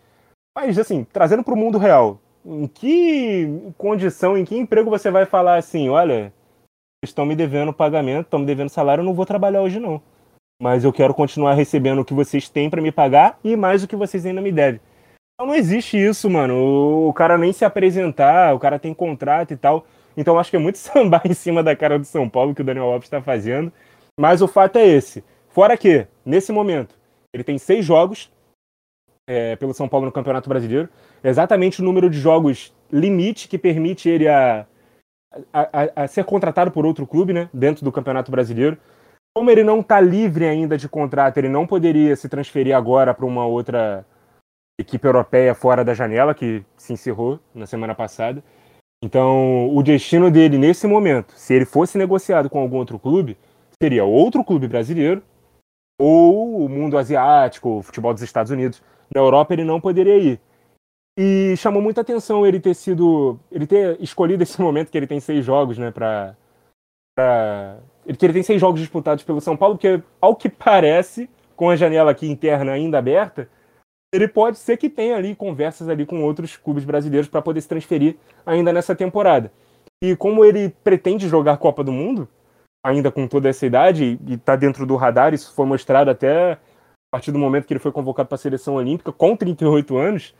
[0.55, 5.25] Mas, assim, trazendo para o mundo real, em que condição, em que emprego você vai
[5.25, 6.31] falar assim, olha,
[7.03, 10.01] estão me devendo pagamento, estão me devendo salário, eu não vou trabalhar hoje não.
[10.61, 13.87] Mas eu quero continuar recebendo o que vocês têm para me pagar e mais o
[13.87, 14.79] que vocês ainda me devem.
[15.33, 17.07] Então não existe isso, mano.
[17.07, 19.85] O cara nem se apresentar, o cara tem contrato e tal.
[20.15, 22.65] Então acho que é muito sambar em cima da cara do São Paulo que o
[22.65, 23.71] Daniel Alves está fazendo.
[24.19, 25.23] Mas o fato é esse.
[25.49, 26.95] Fora que, nesse momento,
[27.31, 28.31] ele tem seis jogos,
[29.27, 30.89] é, pelo São Paulo no Campeonato Brasileiro.
[31.23, 34.65] Exatamente o número de jogos limite que permite ele a,
[35.53, 38.77] a, a ser contratado por outro clube, né, dentro do Campeonato Brasileiro.
[39.35, 43.25] Como ele não está livre ainda de contrato, ele não poderia se transferir agora para
[43.25, 44.05] uma outra
[44.79, 48.43] equipe europeia fora da janela, que se encerrou na semana passada.
[49.03, 53.37] Então, o destino dele nesse momento, se ele fosse negociado com algum outro clube,
[53.81, 55.21] seria outro clube brasileiro
[55.99, 58.81] ou o mundo asiático, o futebol dos Estados Unidos.
[59.13, 60.39] Na Europa ele não poderia ir.
[61.17, 63.39] E chamou muita atenção ele ter sido.
[63.51, 66.35] ele ter escolhido esse momento que ele tem seis jogos, né, pra.
[67.15, 71.69] pra ele, ele tem seis jogos disputados pelo São Paulo, porque, ao que parece, com
[71.69, 73.49] a janela aqui interna ainda aberta,
[74.13, 77.67] ele pode ser que tenha ali conversas ali com outros clubes brasileiros para poder se
[77.67, 78.15] transferir
[78.45, 79.51] ainda nessa temporada.
[80.01, 82.29] E como ele pretende jogar Copa do Mundo,
[82.85, 86.57] ainda com toda essa idade, e está dentro do radar, isso foi mostrado até
[87.11, 90.35] partir do momento que ele foi convocado para a seleção olímpica, com 38 anos,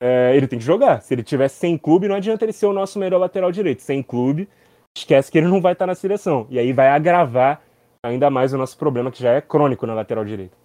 [0.00, 1.00] é, ele tem que jogar.
[1.02, 3.82] Se ele tiver sem clube, não adianta ele ser o nosso melhor lateral direito.
[3.82, 4.48] Sem clube,
[4.96, 6.46] esquece que ele não vai estar tá na seleção.
[6.50, 7.62] E aí vai agravar
[8.04, 10.56] ainda mais o nosso problema, que já é crônico na lateral direita.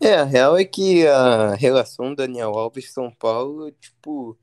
[0.00, 4.38] É, a real é que a relação Daniel Alves-São Paulo, tipo,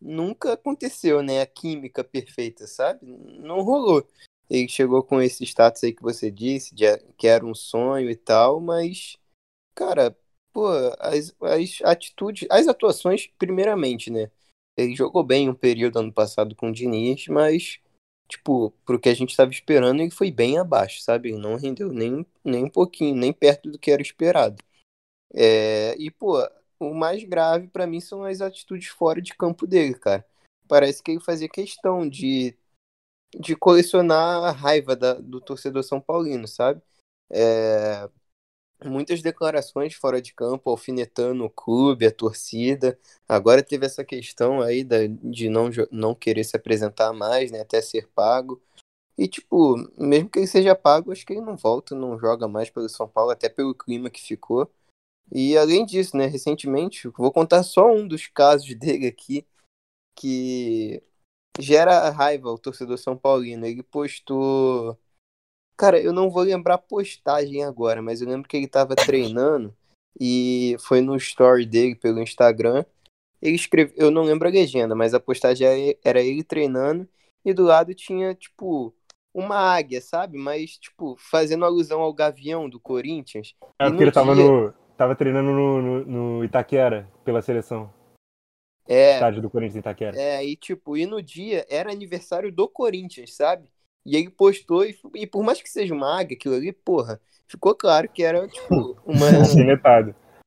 [0.00, 1.40] nunca aconteceu, né?
[1.40, 3.06] A química perfeita, sabe?
[3.40, 4.06] Não rolou.
[4.50, 6.84] Ele chegou com esse status aí que você disse, de
[7.16, 9.16] que era um sonho e tal, mas,
[9.74, 10.16] cara,
[10.52, 14.30] pô, as, as atitudes, as atuações, primeiramente, né?
[14.76, 17.78] Ele jogou bem um período ano passado com o Diniz, mas,
[18.28, 21.30] tipo, pro que a gente estava esperando, ele foi bem abaixo, sabe?
[21.30, 24.62] Ele não rendeu nem, nem um pouquinho, nem perto do que era esperado.
[25.34, 26.36] É, e, pô,
[26.80, 30.26] o mais grave para mim são as atitudes fora de campo dele, cara.
[30.66, 32.56] Parece que ele fazia questão de,
[33.38, 36.82] de colecionar a raiva da, do torcedor São Paulino, sabe?
[37.30, 38.08] É,
[38.84, 42.98] muitas declarações fora de campo, alfinetando o clube, a torcida.
[43.28, 47.60] Agora teve essa questão aí da, de não, não querer se apresentar mais, né?
[47.60, 48.60] Até ser pago.
[49.18, 52.70] E, tipo, mesmo que ele seja pago, acho que ele não volta, não joga mais
[52.70, 54.70] pelo São Paulo, até pelo clima que ficou.
[55.32, 59.46] E além disso, né, recentemente, vou contar só um dos casos dele aqui
[60.14, 61.02] que
[61.60, 63.66] gera raiva ao torcedor São Paulino.
[63.66, 64.98] Ele postou.
[65.76, 69.74] Cara, eu não vou lembrar a postagem agora, mas eu lembro que ele tava treinando
[70.18, 72.84] e foi no story dele pelo Instagram.
[73.40, 77.08] Ele escreveu, eu não lembro a legenda, mas a postagem era ele treinando
[77.42, 78.94] e do lado tinha, tipo,
[79.32, 80.36] uma águia, sabe?
[80.36, 83.54] Mas, tipo, fazendo alusão ao gavião do Corinthians.
[83.78, 87.90] É porque ele tava no, Tava treinando no, no, no Itaquera pela seleção.
[88.86, 89.14] É.
[89.14, 90.16] Estádio do Corinthians em Itaquera.
[90.18, 93.70] É, e tipo, e no dia era aniversário do Corinthians, sabe?
[94.04, 97.74] E ele postou, e, e por mais que seja uma águia, aquilo ali, porra, ficou
[97.74, 99.26] claro que era, tipo, uma.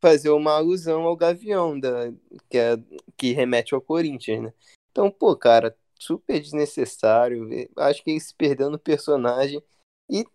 [0.01, 2.11] Fazer uma alusão ao Gavião, da,
[2.49, 2.77] que, é,
[3.15, 4.53] que remete ao Corinthians, né?
[4.91, 7.47] Então, pô, cara, super desnecessário.
[7.77, 9.63] Acho que ele se perdeu no personagem.
[10.09, 10.25] E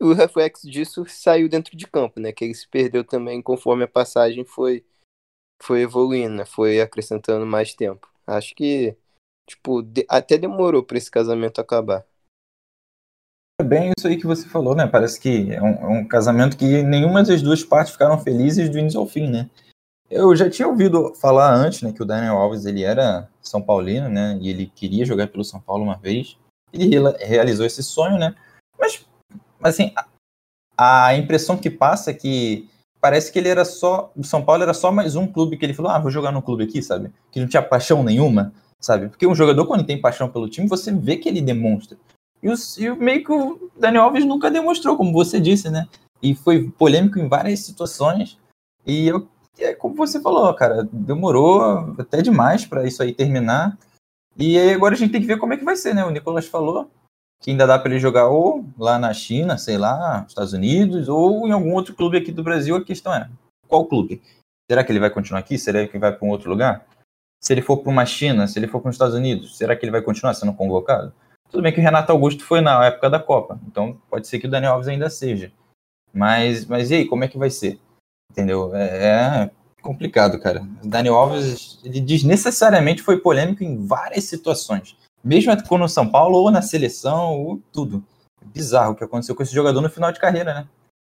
[0.00, 2.32] o reflexo disso saiu dentro de campo, né?
[2.32, 4.84] Que ele se perdeu também conforme a passagem foi,
[5.60, 6.44] foi evoluindo, né?
[6.44, 8.08] Foi acrescentando mais tempo.
[8.26, 8.96] Acho que,
[9.46, 12.04] tipo, de, até demorou para esse casamento acabar.
[13.60, 14.86] É bem isso aí que você falou, né?
[14.86, 18.78] Parece que é um, é um, casamento que nenhuma das duas partes ficaram felizes do
[18.78, 19.50] início ao fim, né?
[20.08, 24.08] Eu já tinha ouvido falar antes, né, que o Daniel Alves ele era São Paulino,
[24.08, 24.38] né?
[24.40, 26.38] E ele queria jogar pelo São Paulo uma vez.
[26.72, 28.34] Ele realizou esse sonho, né?
[28.78, 29.04] Mas
[29.60, 29.92] assim,
[30.76, 34.12] a, a impressão que passa é que parece que ele era só.
[34.16, 36.42] O São Paulo era só mais um clube que ele falou: ah, vou jogar no
[36.42, 37.10] clube aqui, sabe?
[37.30, 39.08] Que não tinha paixão nenhuma, sabe?
[39.08, 41.96] Porque um jogador, quando tem paixão pelo time, você vê que ele demonstra.
[42.42, 45.86] E, o, e meio que o Daniel Alves nunca demonstrou, como você disse, né?
[46.22, 48.38] E foi polêmico em várias situações.
[48.86, 53.76] E eu, é como você falou, cara, demorou até demais para isso aí terminar.
[54.36, 56.04] E aí agora a gente tem que ver como é que vai ser, né?
[56.04, 56.90] O Nicolas falou,
[57.40, 61.46] que ainda dá para ele jogar ou lá na China, sei lá, Estados Unidos, ou
[61.46, 62.76] em algum outro clube aqui do Brasil.
[62.76, 63.28] A questão é,
[63.66, 64.22] qual clube?
[64.70, 65.58] Será que ele vai continuar aqui?
[65.58, 66.86] Será que ele vai para um outro lugar?
[67.40, 69.84] Se ele for para uma China, se ele for para os Estados Unidos, será que
[69.84, 71.12] ele vai continuar sendo convocado?
[71.50, 74.46] Tudo bem que o Renato Augusto foi na época da Copa, então pode ser que
[74.46, 75.50] o Daniel Alves ainda seja.
[76.12, 77.78] Mas, mas e aí, como é que vai ser?
[78.30, 78.74] Entendeu?
[78.74, 80.62] É, é complicado, cara.
[80.82, 84.96] O Daniel Alves, ele desnecessariamente foi polêmico em várias situações.
[85.22, 88.04] Mesmo quando no São Paulo, ou na seleção, ou tudo.
[88.44, 90.68] Bizarro o que aconteceu com esse jogador no final de carreira, né?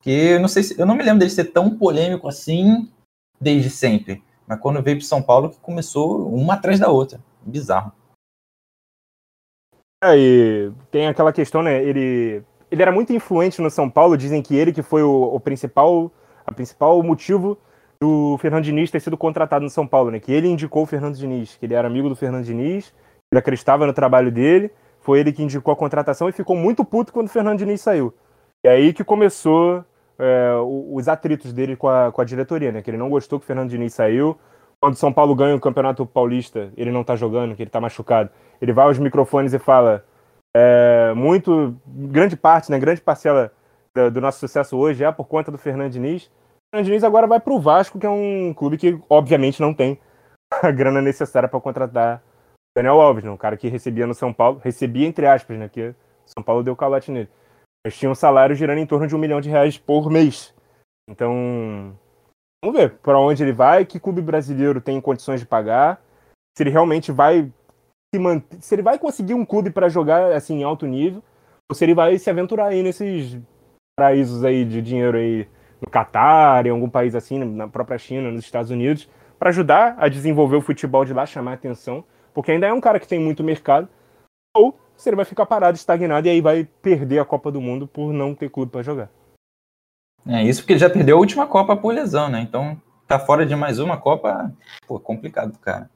[0.02, 2.91] Que eu não sei se, eu não me lembro dele ser tão polêmico assim
[3.39, 4.24] desde sempre.
[4.47, 7.22] Mas quando veio para São Paulo, que começou uma atrás da outra.
[7.41, 7.91] Bizarro.
[10.04, 11.82] É, e tem aquela questão, né?
[11.84, 14.18] Ele, ele era muito influente no São Paulo.
[14.18, 16.12] Dizem que ele que foi o, o principal,
[16.45, 17.58] a principal motivo
[17.99, 20.20] do Fernando Diniz ter sido contratado no São Paulo, né?
[20.20, 22.91] Que ele indicou o Fernando Diniz, que ele era amigo do Fernando Diniz
[23.32, 27.13] ele acreditava no trabalho dele, foi ele que indicou a contratação e ficou muito puto
[27.13, 28.13] quando o Fernando Diniz saiu.
[28.63, 29.84] E aí que começou
[30.19, 32.82] é, os atritos dele com a, com a diretoria, né?
[32.82, 34.38] Que ele não gostou que o Fernando Diniz saiu.
[34.79, 37.79] Quando o São Paulo ganha o Campeonato Paulista, ele não tá jogando, que ele tá
[37.79, 38.29] machucado.
[38.61, 40.05] Ele vai aos microfones e fala:
[40.53, 42.77] é, muito, grande parte, né?
[42.77, 43.51] Grande parcela
[43.95, 46.25] do, do nosso sucesso hoje é por conta do Fernando Diniz.
[46.25, 46.29] O
[46.71, 49.97] Fernando Diniz agora vai para o Vasco, que é um clube que, obviamente, não tem
[50.61, 52.21] a grana necessária para contratar
[52.76, 53.30] Daniel Alves, né?
[53.30, 55.67] um cara que recebia no São Paulo, recebia entre aspas, né?
[55.67, 55.93] Que
[56.26, 57.30] São Paulo deu calote nele.
[57.86, 60.53] Mas tinha um salário girando em torno de um milhão de reais por mês.
[61.09, 61.95] Então,
[62.63, 66.01] vamos ver para onde ele vai, que clube brasileiro tem condições de pagar,
[66.55, 67.51] se ele realmente vai
[68.13, 71.24] se manter, se ele vai conseguir um clube para jogar assim em alto nível,
[71.69, 73.38] ou se ele vai se aventurar aí nesses
[73.97, 75.47] paraísos aí de dinheiro aí
[75.82, 79.09] no Catar, em algum país assim, na própria China, nos Estados Unidos,
[79.39, 82.03] para ajudar a desenvolver o futebol de lá, chamar a atenção,
[82.34, 83.88] porque ainda é um cara que tem muito mercado,
[84.55, 87.88] ou se ele vai ficar parado, estagnado, e aí vai perder a Copa do Mundo
[87.88, 89.09] por não ter clube para jogar.
[90.27, 92.41] É isso porque ele já perdeu a última Copa por lesão, né?
[92.41, 94.53] Então tá fora de mais uma Copa,
[94.86, 95.89] pô, complicado, cara.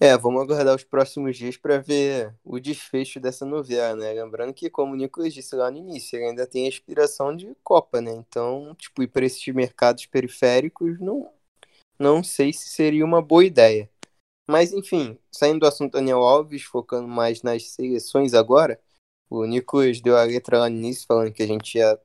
[0.00, 4.12] É, vamos aguardar os próximos dias para ver o desfecho dessa novela, né?
[4.12, 7.54] Lembrando que, como o Nicolas disse lá no início, ele ainda tem a aspiração de
[7.62, 8.10] Copa, né?
[8.10, 11.30] Então, tipo, ir para esses mercados periféricos, não,
[11.96, 13.88] não sei se seria uma boa ideia.
[14.48, 18.80] Mas, enfim, saindo do assunto Daniel Alves, focando mais nas seleções agora,
[19.30, 21.98] o Nicolas deu a letra lá no início, falando que a gente ia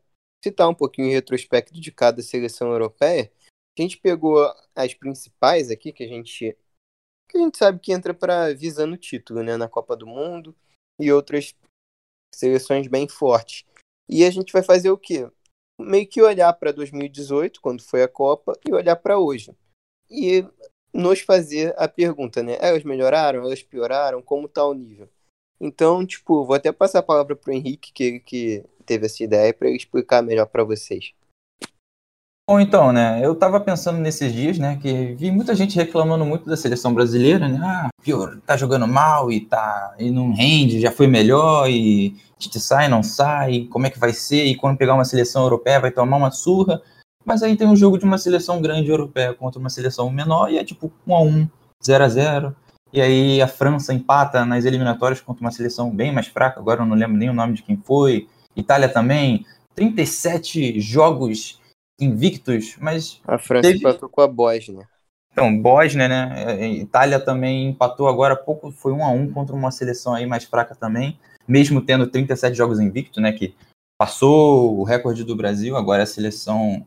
[0.44, 3.32] citar um pouquinho em retrospecto de cada seleção europeia.
[3.78, 4.38] A gente pegou
[4.76, 6.58] as principais aqui, que a gente,
[7.30, 10.56] que a gente sabe que entra para visando o título, né, na Copa do Mundo,
[11.00, 11.54] e outras
[12.34, 13.66] seleções bem fortes.
[14.08, 15.30] E a gente vai fazer o quê?
[15.80, 19.56] Meio que olhar para 2018, quando foi a Copa, e olhar para hoje.
[20.10, 20.46] E
[20.98, 22.58] nos fazer a pergunta, né?
[22.60, 23.44] Elas melhoraram?
[23.44, 24.22] Elas pioraram?
[24.22, 25.08] Como tá o nível?
[25.62, 29.68] Então, tipo, vou até passar a palavra pro Henrique, que, que teve essa ideia, para
[29.68, 31.14] ele explicar melhor para vocês.
[32.50, 36.46] Bom, então, né, eu tava pensando nesses dias, né, que vi muita gente reclamando muito
[36.46, 40.90] da seleção brasileira, né, ah, pior, tá jogando mal e tá, e não rende, já
[40.90, 44.94] foi melhor e te sai, não sai, como é que vai ser, e quando pegar
[44.94, 46.82] uma seleção europeia vai tomar uma surra,
[47.28, 50.58] mas aí tem um jogo de uma seleção grande europeia contra uma seleção menor e
[50.58, 51.50] é tipo 1 a 1
[51.84, 52.56] 0 a 0
[52.94, 56.86] e aí a França empata nas eliminatórias contra uma seleção bem mais fraca, agora eu
[56.86, 58.30] não lembro nem o nome de quem foi.
[58.56, 61.60] Itália também, 37 jogos
[62.00, 63.20] invictos, mas.
[63.28, 63.80] A França teve...
[63.80, 64.88] empatou com a Bósnia.
[65.34, 66.66] Então, Bósnia, né?
[66.78, 70.46] Itália também empatou agora há pouco, foi um a um contra uma seleção aí mais
[70.46, 73.34] fraca também, mesmo tendo 37 jogos invictos, né?
[73.34, 73.54] Que
[74.00, 76.86] passou o recorde do Brasil, agora é a seleção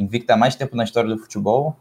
[0.00, 1.76] invicta há mais tempo na história do futebol.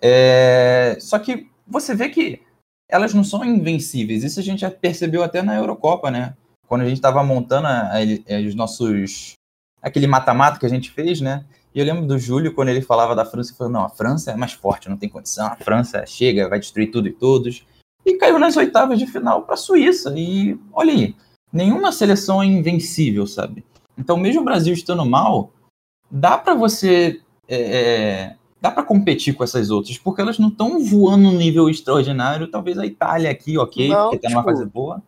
[0.00, 0.96] É...
[1.00, 2.42] Só que você vê que
[2.88, 4.24] elas não são invencíveis.
[4.24, 6.34] Isso a gente já percebeu até na Eurocopa, né?
[6.66, 9.32] Quando a gente estava montando a, a, os nossos.
[9.80, 11.44] aquele mata-mata que a gente fez, né?
[11.74, 14.32] E eu lembro do Júlio, quando ele falava da França, ele falou: não, a França
[14.32, 17.64] é mais forte, não tem condição, a França chega, vai destruir tudo e todos.
[18.04, 20.12] E caiu nas oitavas de final para a Suíça.
[20.16, 21.14] E olha aí,
[21.52, 23.64] nenhuma seleção é invencível, sabe?
[23.96, 25.52] Então, mesmo o Brasil estando mal,
[26.10, 27.20] dá para você
[27.56, 31.68] é, é dá para competir com essas outras, porque elas não estão voando num nível
[31.68, 32.50] extraordinário.
[32.50, 35.02] Talvez a Itália aqui, ok, não, porque tá numa tipo, fase boa.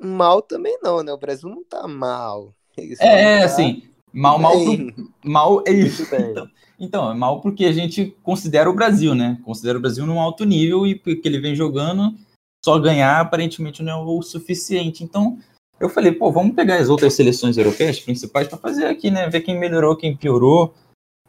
[0.00, 1.12] Mal também não, né?
[1.12, 2.52] O Brasil não tá mal.
[2.76, 6.06] é, é tá assim, mal, mal, pro, mal é isso.
[6.12, 9.38] Então, então, é mal porque a gente considera o Brasil, né?
[9.44, 12.14] Considera o Brasil num alto nível e porque ele vem jogando,
[12.62, 15.02] só ganhar aparentemente não é o suficiente.
[15.02, 15.38] Então,
[15.80, 19.28] eu falei, pô, vamos pegar as outras seleções europeias principais para fazer aqui, né?
[19.30, 20.74] Ver quem melhorou, quem piorou.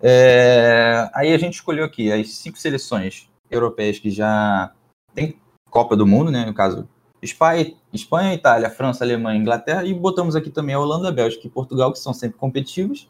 [0.01, 4.71] É, aí a gente escolheu aqui as cinco seleções europeias que já
[5.13, 5.39] tem
[5.69, 6.45] Copa do Mundo, né?
[6.45, 6.87] No caso,
[7.21, 11.91] Espanha, Espanha, Itália, França, Alemanha, Inglaterra, e botamos aqui também a Holanda, Bélgica e Portugal,
[11.91, 13.09] que são sempre competitivos,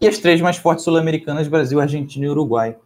[0.00, 2.76] e as três mais fortes sul-americanas, Brasil, Argentina e Uruguai.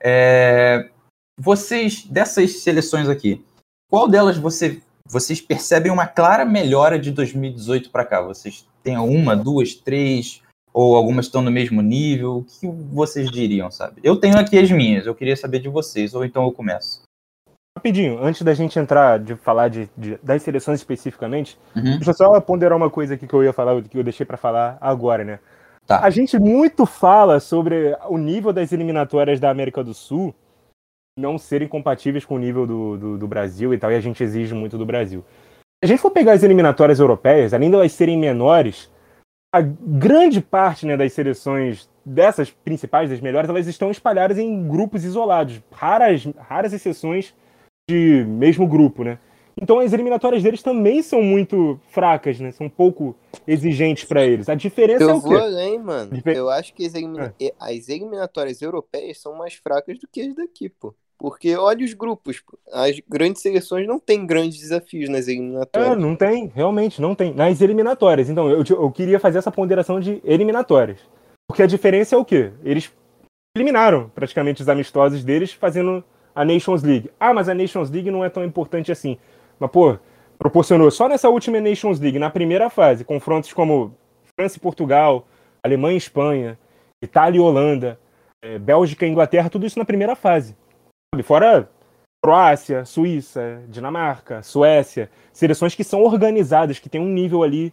[0.00, 0.90] É,
[1.38, 3.44] vocês, dessas seleções aqui,
[3.90, 8.22] qual delas você, vocês percebem uma clara melhora de 2018 para cá?
[8.22, 10.42] Vocês têm uma, duas, três,
[10.74, 12.38] ou algumas estão no mesmo nível?
[12.38, 14.00] O que vocês diriam, sabe?
[14.02, 17.02] Eu tenho aqui as minhas, eu queria saber de vocês, ou então eu começo.
[17.78, 21.96] Rapidinho, antes da gente entrar, de falar de, de das seleções especificamente, uhum.
[21.96, 24.36] deixa eu só ponderar uma coisa aqui que eu ia falar, que eu deixei para
[24.36, 25.38] falar agora, né?
[25.86, 26.00] Tá.
[26.00, 30.34] A gente muito fala sobre o nível das eliminatórias da América do Sul
[31.16, 34.22] não serem compatíveis com o nível do, do, do Brasil e tal, e a gente
[34.22, 35.24] exige muito do Brasil.
[35.82, 38.90] Se a gente for pegar as eliminatórias europeias, além de elas serem menores,
[39.54, 45.04] a grande parte né, das seleções dessas principais, das melhores, elas estão espalhadas em grupos
[45.04, 47.32] isolados, raras, raras exceções
[47.88, 49.16] de mesmo grupo, né?
[49.56, 52.50] Então as eliminatórias deles também são muito fracas, né?
[52.50, 53.14] São pouco
[53.46, 54.48] exigentes para eles.
[54.48, 55.26] A diferença eu é o quê?
[55.28, 56.10] Eu vou além, mano.
[56.26, 57.32] Eu acho que as, elimina...
[57.40, 57.54] é.
[57.60, 60.92] as eliminatórias europeias são mais fracas do que as daqui, pô.
[61.24, 62.42] Porque olha os grupos.
[62.70, 65.92] As grandes seleções não têm grandes desafios nas eliminatórias.
[65.92, 67.32] É, não tem, realmente, não tem.
[67.32, 68.28] Nas eliminatórias.
[68.28, 70.98] Então, eu, eu queria fazer essa ponderação de eliminatórias.
[71.48, 72.52] Porque a diferença é o quê?
[72.62, 72.92] Eles
[73.56, 76.04] eliminaram praticamente os amistosos deles fazendo
[76.34, 77.10] a Nations League.
[77.18, 79.16] Ah, mas a Nations League não é tão importante assim.
[79.58, 79.96] Mas, pô,
[80.38, 83.96] proporcionou só nessa última Nations League, na primeira fase, confrontos como
[84.38, 85.26] França e Portugal,
[85.62, 86.58] Alemanha e Espanha,
[87.00, 87.98] Itália e Holanda,
[88.42, 90.54] é, Bélgica e Inglaterra, tudo isso na primeira fase.
[91.22, 91.68] Fora
[92.24, 97.70] Croácia, Suíça, Dinamarca, Suécia, seleções que são organizadas, que têm um nível ali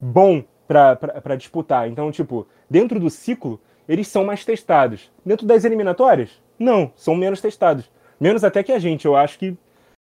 [0.00, 1.86] bom para disputar.
[1.86, 5.12] Então, tipo, dentro do ciclo, eles são mais testados.
[5.22, 7.90] Dentro das eliminatórias, não, são menos testados.
[8.18, 9.04] Menos até que a gente.
[9.04, 9.54] Eu acho que,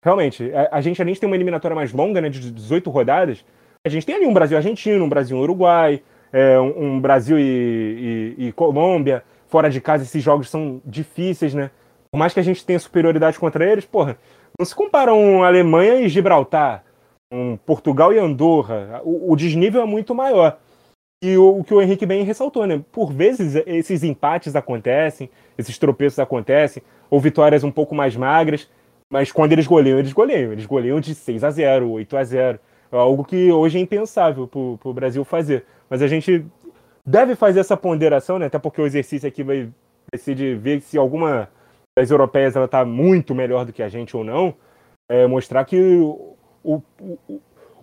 [0.04, 3.44] realmente, a, a gente, além de ter uma eliminatória mais longa, né, de 18 rodadas,
[3.84, 6.00] a gente tem ali um Brasil-Argentina, um Brasil-Uruguai,
[6.32, 9.24] é, um, um, Brasil e, e, e Colômbia.
[9.48, 11.72] Fora de casa, esses jogos são difíceis, né?
[12.12, 14.18] Por mais que a gente tenha superioridade contra eles, porra,
[14.58, 16.84] não se compara um Alemanha e Gibraltar,
[17.32, 19.00] um Portugal e Andorra.
[19.04, 20.58] O, o desnível é muito maior.
[21.22, 22.82] E o, o, que o Henrique bem ressaltou, né?
[22.90, 28.68] Por vezes esses empates acontecem, esses tropeços acontecem, ou vitórias um pouco mais magras,
[29.12, 30.52] mas quando eles goleiam, eles goleiam.
[30.52, 32.60] Eles goleiam de 6 a 0 8 a 0
[32.92, 35.64] é Algo que hoje é impensável para o Brasil fazer.
[35.88, 36.44] Mas a gente
[37.06, 38.46] deve fazer essa ponderação, né?
[38.46, 39.68] Até porque o exercício aqui vai,
[40.12, 41.48] vai ser de ver se alguma
[42.00, 44.56] das europeias ela está muito melhor do que a gente ou não,
[45.08, 46.82] é mostrar que o, o,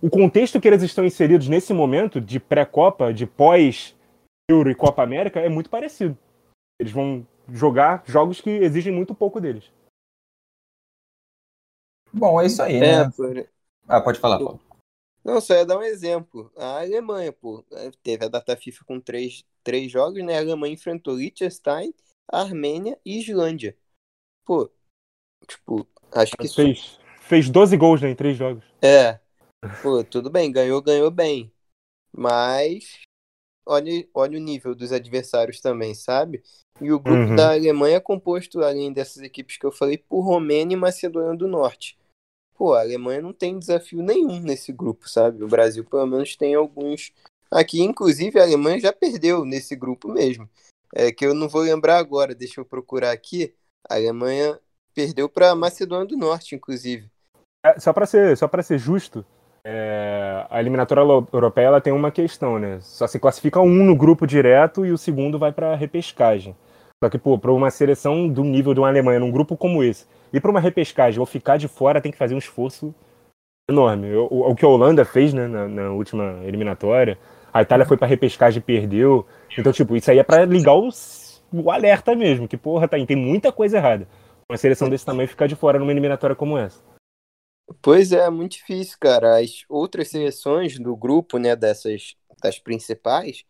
[0.01, 5.39] o contexto que eles estão inseridos nesse momento de pré-copa, de pós-Euro e Copa América
[5.39, 6.17] é muito parecido.
[6.79, 9.71] Eles vão jogar jogos que exigem muito pouco deles.
[12.11, 13.11] Bom, é isso aí, é, né?
[13.15, 13.47] Por...
[13.87, 14.59] Ah, pode falar, Paulo.
[15.23, 16.51] Não, só ia dar um exemplo.
[16.55, 17.63] A Alemanha, pô,
[18.01, 20.37] teve a data FIFA com três, três jogos, né?
[20.37, 21.93] A Alemanha enfrentou Liechtenstein,
[22.31, 23.77] Armênia e Islândia.
[24.47, 24.71] Pô,
[25.45, 26.47] tipo, acho que.
[26.47, 28.63] Fez, fez 12 gols né, em três jogos.
[28.81, 29.19] É.
[29.83, 31.51] Pô, tudo bem, ganhou, ganhou bem.
[32.15, 33.01] Mas
[33.65, 36.41] olha, olha o nível dos adversários também, sabe?
[36.79, 37.35] E o grupo uhum.
[37.35, 41.47] da Alemanha é composto, além dessas equipes que eu falei, por Romênia e Macedônia do
[41.47, 41.97] Norte.
[42.55, 45.43] Pô, a Alemanha não tem desafio nenhum nesse grupo, sabe?
[45.43, 47.11] O Brasil, pelo menos, tem alguns.
[47.51, 50.49] Aqui, inclusive, a Alemanha já perdeu nesse grupo mesmo.
[50.95, 53.53] É que eu não vou lembrar agora, deixa eu procurar aqui.
[53.89, 54.59] A Alemanha
[54.93, 57.07] perdeu para a Macedônia do Norte, inclusive.
[57.65, 59.25] É, só para ser, só ser justo,
[59.65, 61.01] é, a eliminatória
[61.33, 62.79] europeia ela tem uma questão, né?
[62.81, 66.55] Só se classifica um no grupo direto e o segundo vai para repescagem.
[67.03, 70.05] Só que, pô, para uma seleção do nível de uma Alemanha, num grupo como esse,
[70.33, 72.95] e para uma repescagem ou ficar de fora, tem que fazer um esforço
[73.69, 74.15] enorme.
[74.15, 77.17] O, o que a Holanda fez né, na, na última eliminatória,
[77.53, 79.25] a Itália foi para repescagem e perdeu.
[79.57, 83.15] Então, tipo, isso aí é para ligar os, o alerta mesmo, que, porra, tá, tem
[83.15, 84.07] muita coisa errada.
[84.49, 86.81] Uma seleção desse tamanho ficar de fora numa eliminatória como essa.
[87.81, 89.39] Pois é, muito difícil, cara.
[89.39, 93.43] As outras seleções do grupo, né, dessas das principais,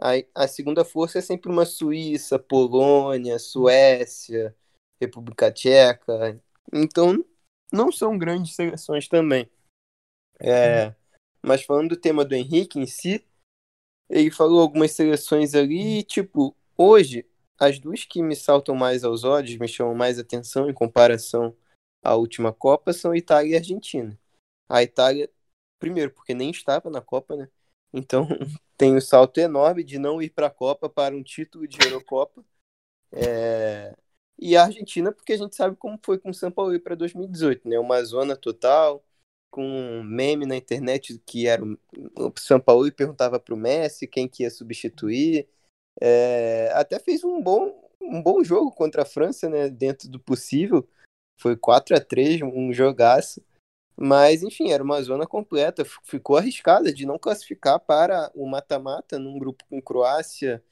[0.00, 4.56] a, a segunda força é sempre uma Suíça, Polônia, Suécia,
[5.00, 6.40] República Tcheca.
[6.72, 7.24] Então,
[7.72, 9.48] não são grandes seleções também.
[10.40, 10.94] É,
[11.42, 13.24] mas falando do tema do Henrique em si,
[14.08, 17.29] ele falou algumas seleções ali, tipo, hoje,
[17.60, 21.54] as duas que me saltam mais aos olhos, me chamam mais atenção em comparação
[22.02, 24.18] à última Copa, são Itália e Argentina.
[24.68, 25.30] A Itália,
[25.78, 27.48] primeiro, porque nem estava na Copa, né?
[27.92, 28.26] Então
[28.78, 31.78] tem o um salto enorme de não ir para a Copa para um título de
[31.84, 32.42] Eurocopa.
[33.12, 33.94] É...
[34.38, 37.68] E a Argentina, porque a gente sabe como foi com o São Paulo para 2018,
[37.68, 37.78] né?
[37.78, 39.04] Uma zona total,
[39.50, 44.06] com um meme na internet que era o São Paulo e perguntava para o Messi
[44.06, 45.46] quem que ia substituir.
[46.00, 49.68] É, até fez um bom, um bom jogo contra a França, né?
[49.68, 50.86] Dentro do possível.
[51.40, 53.42] Foi 4 a 3 um jogaço.
[53.96, 55.84] Mas, enfim, era uma zona completa.
[56.04, 60.62] Ficou arriscada de não classificar para o mata-mata num grupo com Croácia,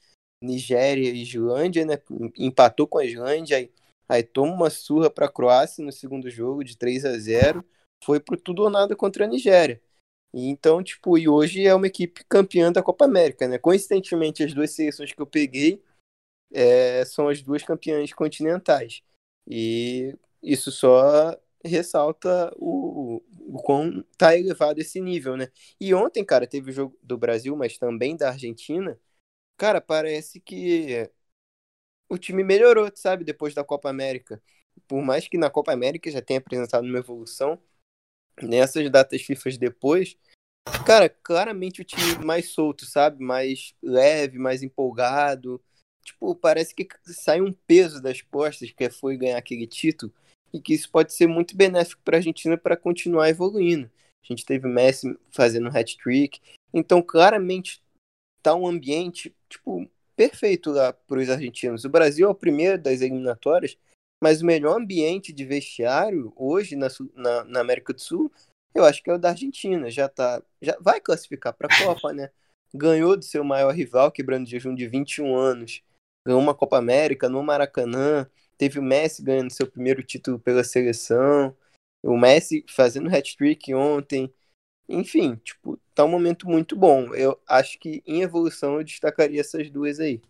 [0.43, 1.99] Nigéria e Islândia, né?
[2.37, 3.71] Empatou com a Islândia, aí,
[4.07, 7.63] aí toma uma surra para a Croácia no segundo jogo de 3 a 0
[8.03, 9.81] foi pro tudo ou nada contra a Nigéria.
[10.33, 13.57] E então, tipo, e hoje é uma equipe campeã da Copa América, né?
[13.57, 15.81] Coincidentemente, as duas seleções que eu peguei
[16.53, 19.01] é, são as duas campeãs continentais.
[19.47, 25.49] E isso só ressalta o, o quão tá elevado esse nível, né?
[25.79, 28.99] E ontem, cara, teve o jogo do Brasil, mas também da Argentina.
[29.57, 31.09] Cara, parece que
[32.07, 34.41] o time melhorou, sabe, depois da Copa América.
[34.87, 37.59] Por mais que na Copa América já tenha apresentado uma evolução,
[38.45, 40.17] nessas datas FIFA depois,
[40.85, 43.23] cara, claramente o time mais solto, sabe?
[43.23, 45.61] Mais leve, mais empolgado.
[46.03, 50.13] tipo, parece que sai um peso das costas que foi ganhar aquele título
[50.53, 53.89] e que isso pode ser muito benéfico para a Argentina para continuar evoluindo.
[54.23, 56.39] A gente teve o Messi fazendo hat-trick,
[56.73, 57.81] então claramente
[58.41, 61.85] tá um ambiente tipo perfeito lá para os argentinos.
[61.85, 63.77] O Brasil é o primeiro das eliminatórias,
[64.21, 68.31] mas o melhor ambiente de vestiário hoje na, na, na América do Sul,
[68.73, 69.89] eu acho que é o da Argentina.
[69.89, 72.29] Já tá, já vai classificar para a Copa, né?
[72.73, 75.81] Ganhou do seu maior rival, quebrando o jejum de 21 anos.
[76.25, 78.29] Ganhou uma Copa América no Maracanã.
[78.57, 81.55] Teve o Messi ganhando seu primeiro título pela seleção.
[82.03, 84.31] O Messi fazendo hat-trick ontem.
[84.87, 87.13] Enfim, tipo, tá um momento muito bom.
[87.15, 90.21] Eu acho que em evolução eu destacaria essas duas aí.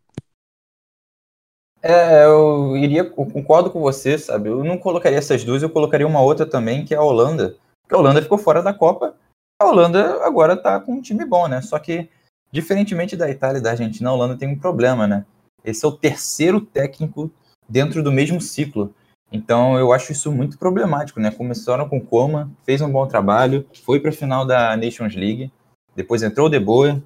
[1.81, 4.49] É, eu iria, eu concordo com você, sabe?
[4.49, 7.55] Eu não colocaria essas duas, eu colocaria uma outra também, que é a Holanda.
[7.81, 9.15] Porque a Holanda ficou fora da Copa.
[9.61, 11.61] A Holanda agora tá com um time bom, né?
[11.61, 12.09] Só que,
[12.51, 15.25] diferentemente da Itália e da Argentina, a Holanda tem um problema, né?
[15.63, 17.31] Esse é o terceiro técnico
[17.67, 18.93] dentro do mesmo ciclo.
[19.31, 21.29] Então eu acho isso muito problemático, né?
[21.31, 25.51] Começaram com Coma, fez um bom trabalho, foi para a final da Nations League,
[25.95, 26.99] depois entrou o De Boer,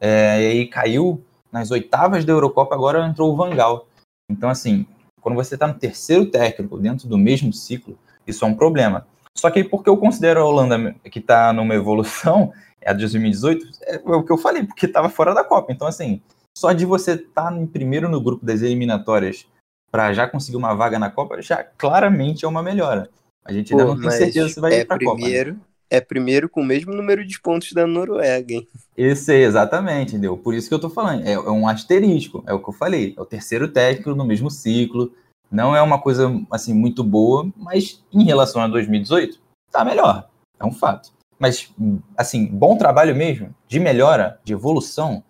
[0.00, 1.22] é, e aí caiu
[1.52, 3.86] nas oitavas da Eurocopa, agora entrou o Vangal.
[4.30, 4.86] Então assim,
[5.20, 9.06] quando você está no terceiro técnico dentro do mesmo ciclo, isso é um problema.
[9.36, 13.66] Só que porque eu considero a Holanda que está numa evolução, é a de 2018,
[13.82, 15.72] é o que eu falei, porque estava fora da Copa.
[15.72, 16.20] Então assim,
[16.56, 19.46] só de você estar tá primeiro no grupo das eliminatórias
[19.90, 23.08] para já conseguir uma vaga na Copa, já claramente é uma melhora.
[23.44, 25.20] A gente ainda Pô, não tem certeza se vai é ir para a Copa.
[25.20, 25.56] Né?
[25.88, 28.68] É primeiro com o mesmo número de pontos da Noruega, hein?
[28.96, 30.36] Isso aí, exatamente, entendeu?
[30.36, 31.24] Por isso que eu tô falando.
[31.24, 33.14] É, é, um asterisco, é o que eu falei.
[33.16, 35.12] É o terceiro técnico no mesmo ciclo.
[35.50, 39.38] Não é uma coisa, assim, muito boa, mas em relação a 2018,
[39.70, 40.28] tá melhor.
[40.58, 41.12] É um fato.
[41.38, 41.72] Mas,
[42.16, 45.22] assim, bom trabalho mesmo, de melhora, de evolução,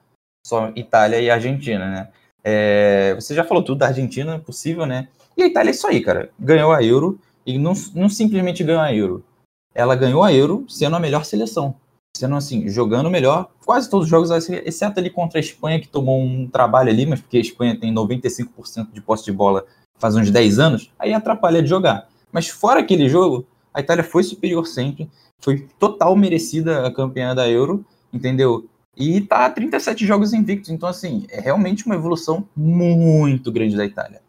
[0.47, 2.09] só Itália e Argentina, né?
[2.45, 5.09] É, você já falou tudo da Argentina, possível, né?
[5.37, 6.31] E a Itália é isso aí, cara.
[6.39, 9.25] Ganhou a Euro e não, não simplesmente ganhou a Euro.
[9.77, 11.75] Ela ganhou a Euro sendo a melhor seleção.
[12.17, 16.19] Sendo assim, jogando melhor, quase todos os jogos, exceto ali contra a Espanha, que tomou
[16.19, 19.67] um trabalho ali, mas porque a Espanha tem 95% de posse de bola
[19.99, 22.09] faz uns 10 anos, aí atrapalha de jogar.
[22.33, 25.11] Mas fora aquele jogo, a Itália foi superior sempre,
[25.41, 28.67] foi total merecida a campeã da Euro, entendeu?
[28.97, 30.71] E tá 37 jogos invictos.
[30.71, 34.23] Então, assim, é realmente uma evolução muito grande da Itália.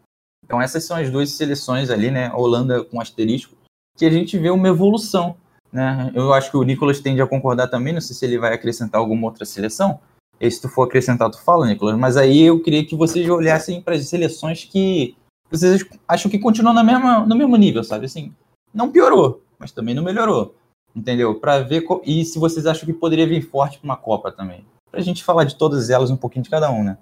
[0.44, 2.26] Então, essas são as duas seleções ali, né?
[2.26, 3.54] A Holanda com asterisco,
[3.98, 5.36] que a gente vê uma evolução.
[5.72, 6.10] Né?
[6.14, 7.92] Eu acho que o Nicolas tende a concordar também.
[7.92, 9.98] Não sei se ele vai acrescentar alguma outra seleção.
[10.40, 11.98] E se tu for acrescentar, tu fala, Nicolas.
[11.98, 15.16] Mas aí eu queria que vocês olhassem para as seleções que
[15.50, 18.06] vocês acham que continuam na mesma, no mesmo nível, sabe?
[18.06, 18.32] Assim,
[18.72, 20.54] não piorou, mas também não melhorou
[20.98, 21.34] entendeu?
[21.34, 24.64] Para ver e se vocês acham que poderia vir forte para uma Copa também.
[24.90, 26.98] Para a gente falar de todas elas um pouquinho de cada um, né?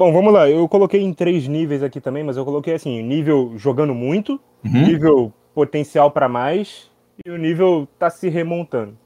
[0.00, 0.48] Bom, vamos lá.
[0.48, 4.72] Eu coloquei em três níveis aqui também, mas eu coloquei assim: nível jogando muito, uhum.
[4.72, 6.90] nível potencial para mais
[7.22, 8.96] e o nível tá se remontando.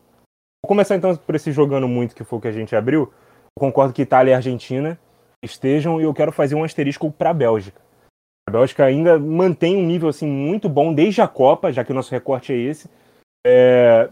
[0.63, 3.13] Vou começar então por esse jogando muito que foi o que a gente abriu.
[3.57, 4.97] Eu concordo que Itália e Argentina
[5.45, 7.81] estejam e eu quero fazer um asterisco para a Bélgica.
[8.49, 11.95] A Bélgica ainda mantém um nível assim muito bom desde a Copa, já que o
[11.95, 12.89] nosso recorte é esse.
[13.45, 14.09] É,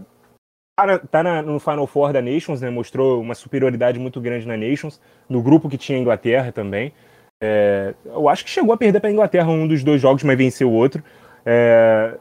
[1.10, 2.70] tá, na, no Final Four da Nations, né?
[2.70, 6.92] Mostrou uma superioridade muito grande na Nations, no grupo que tinha a Inglaterra também.
[7.42, 10.38] É, eu acho que chegou a perder para a Inglaterra um dos dois jogos, mas
[10.38, 11.02] venceu o outro.
[11.44, 12.16] É,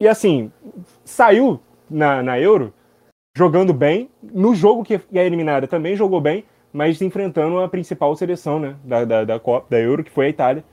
[0.00, 0.50] e assim,
[1.04, 1.60] saiu
[1.90, 2.72] na, na Euro
[3.36, 4.10] jogando bem.
[4.22, 9.04] No jogo que é eliminada também jogou bem, mas enfrentando a principal seleção né, da,
[9.04, 10.64] da, da, Copa, da Euro, que foi a Itália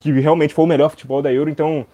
[0.00, 1.86] que realmente foi o melhor futebol da Euro, então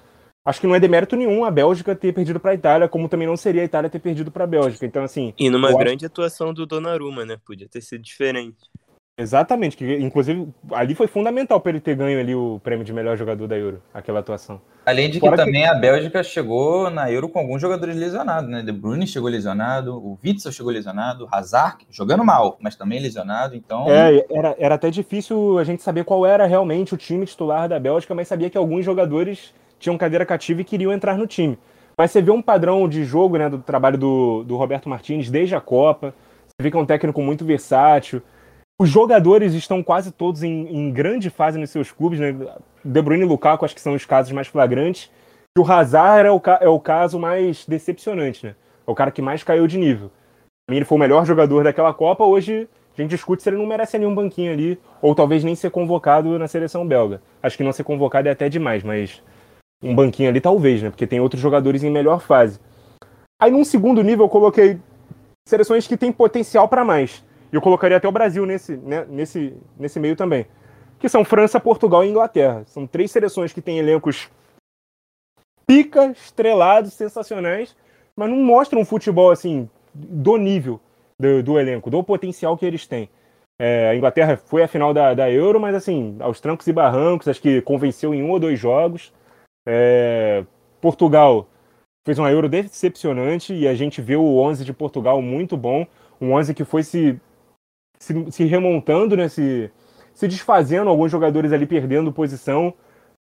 [0.47, 3.26] acho que não é demérito nenhum a Bélgica ter perdido para a Itália, como também
[3.26, 4.86] não seria a Itália ter perdido para a Bélgica.
[4.86, 6.12] Então assim, e numa grande acho...
[6.12, 7.36] atuação do Donnarumma, né?
[7.44, 8.57] Podia ter sido diferente.
[9.18, 13.16] Exatamente, que inclusive ali foi fundamental para ele ter ganho ali o prêmio de melhor
[13.16, 14.61] jogador da Euro, aquela atuação.
[14.84, 15.68] Além de que Fora também que...
[15.68, 18.61] a Bélgica chegou na Euro com alguns jogadores lesionados, né?
[18.61, 23.88] De Bruyne chegou lesionado, o Witzel chegou lesionado, Hazard jogando mal, mas também lesionado, então...
[23.88, 27.80] É, era, era até difícil a gente saber qual era realmente o time titular da
[27.80, 31.59] Bélgica, mas sabia que alguns jogadores tinham cadeira cativa e queriam entrar no time.
[31.97, 35.55] Mas você vê um padrão de jogo, né, do trabalho do, do Roberto Martins desde
[35.55, 36.14] a Copa,
[36.47, 38.22] você vê que é um técnico muito versátil,
[38.79, 42.35] os jogadores estão quase todos em, em, grande fase nos seus clubes, né?
[42.85, 45.11] De Bruyne e Lukaku acho que são os casos mais flagrantes.
[45.57, 48.55] E o Hazard é o, é o caso mais decepcionante, né?
[48.87, 50.11] É o cara que mais caiu de nível.
[50.66, 52.24] Pra mim, ele foi o melhor jogador daquela Copa.
[52.24, 55.70] Hoje a gente discute se ele não merece nenhum banquinho ali, ou talvez nem ser
[55.70, 57.22] convocado na seleção belga.
[57.43, 59.22] Acho que não ser convocado é até demais, mas
[59.83, 60.91] um banquinho ali talvez, né?
[60.91, 62.59] Porque tem outros jogadores em melhor fase.
[63.41, 64.81] Aí num segundo nível eu coloquei
[65.47, 67.24] seleções que têm potencial para mais.
[67.53, 70.47] eu colocaria até o Brasil nesse, né, nesse, nesse meio também,
[70.99, 72.64] que são França, Portugal e Inglaterra.
[72.66, 74.29] São três seleções que têm elencos
[75.66, 77.77] pica, estrelados, sensacionais,
[78.16, 80.81] mas não mostram um futebol assim do nível
[81.18, 83.09] do, do elenco, do potencial que eles têm.
[83.59, 87.27] É, a Inglaterra foi a final da, da Euro, mas assim, aos trancos e barrancos,
[87.27, 89.12] acho que convenceu em um ou dois jogos.
[89.67, 90.45] É,
[90.81, 91.49] Portugal
[92.07, 95.85] fez uma Euro decepcionante e a gente viu o 11 de Portugal muito bom.
[96.21, 97.21] Um 11 que foi se,
[97.99, 99.71] se, se remontando, né, se,
[100.14, 102.73] se desfazendo, alguns jogadores ali perdendo posição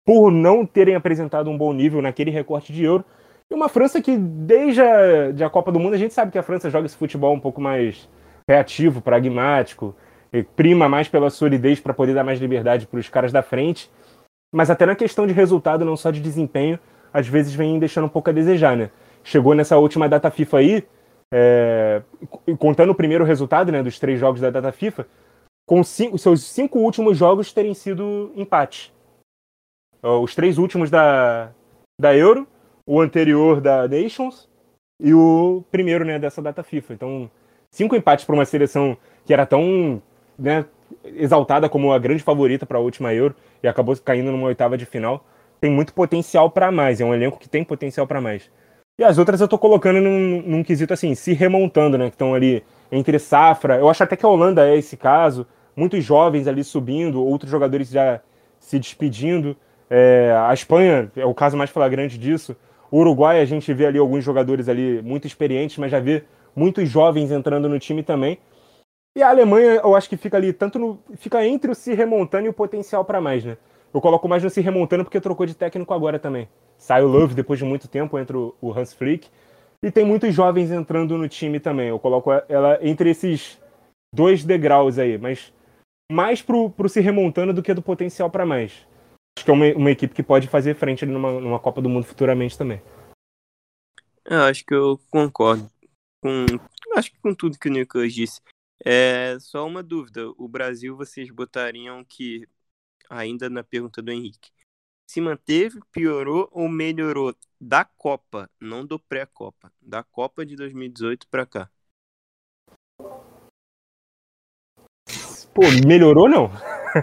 [0.06, 3.04] por não terem apresentado um bom nível naquele recorte de Euro.
[3.50, 6.42] E uma França que, desde a, a Copa do Mundo, a gente sabe que a
[6.42, 8.08] França joga esse futebol um pouco mais
[8.48, 9.94] reativo, pragmático,
[10.54, 13.90] prima mais pela solidez para poder dar mais liberdade para os caras da frente.
[14.52, 16.78] Mas até na questão de resultado, não só de desempenho,
[17.12, 18.90] às vezes vem deixando um pouco a desejar, né?
[19.22, 20.84] Chegou nessa última data FIFA aí,
[21.32, 22.02] é,
[22.58, 25.06] contando o primeiro resultado né, dos três jogos da data FIFA,
[25.66, 28.92] com cinco, seus cinco últimos jogos terem sido empate.
[30.02, 31.52] Os três últimos da,
[32.00, 32.48] da Euro,
[32.86, 34.48] o anterior da Nations
[34.98, 36.94] e o primeiro né, dessa data FIFA.
[36.94, 37.30] Então,
[37.70, 40.02] cinco empates para uma seleção que era tão
[40.38, 40.64] né,
[41.04, 44.84] exaltada como a grande favorita para a última Euro e acabou caindo numa oitava de
[44.84, 45.24] final.
[45.60, 48.50] Tem muito potencial para mais, é um elenco que tem potencial para mais.
[48.98, 52.06] E as outras eu tô colocando num, num quesito assim, se remontando, né?
[52.06, 53.78] Que estão ali entre safra.
[53.78, 55.46] Eu acho até que a Holanda é esse caso.
[55.74, 58.20] Muitos jovens ali subindo, outros jogadores já
[58.58, 59.56] se despedindo.
[59.88, 62.54] É, a Espanha é o caso mais flagrante disso.
[62.90, 66.88] O Uruguai, a gente vê ali alguns jogadores ali muito experientes, mas já vê muitos
[66.88, 68.38] jovens entrando no time também.
[69.20, 72.46] E a Alemanha, eu acho que fica ali, tanto no, fica entre o se remontando
[72.46, 73.58] e o potencial para mais, né?
[73.92, 76.48] Eu coloco mais no se remontando porque trocou de técnico agora também.
[76.78, 79.28] Sai o Love depois de muito tempo, entre o Hans Flick.
[79.82, 81.88] E tem muitos jovens entrando no time também.
[81.88, 83.60] Eu coloco ela entre esses
[84.10, 85.52] dois degraus aí, mas
[86.10, 88.72] mais pro, pro se remontando do que do potencial para mais.
[89.36, 92.06] Acho que é uma, uma, equipe que pode fazer frente numa, numa Copa do Mundo
[92.06, 92.80] futuramente também.
[94.24, 95.70] Eu acho que eu concordo
[96.22, 96.46] com.
[96.96, 98.40] Acho que com tudo que o Nicolas disse.
[98.84, 100.30] É só uma dúvida.
[100.36, 102.48] O Brasil, vocês botariam que,
[103.10, 104.50] ainda na pergunta do Henrique,
[105.06, 111.44] se manteve, piorou ou melhorou da Copa, não do pré-Copa, da Copa de 2018 para
[111.46, 111.70] cá?
[115.52, 116.50] Pô, melhorou não?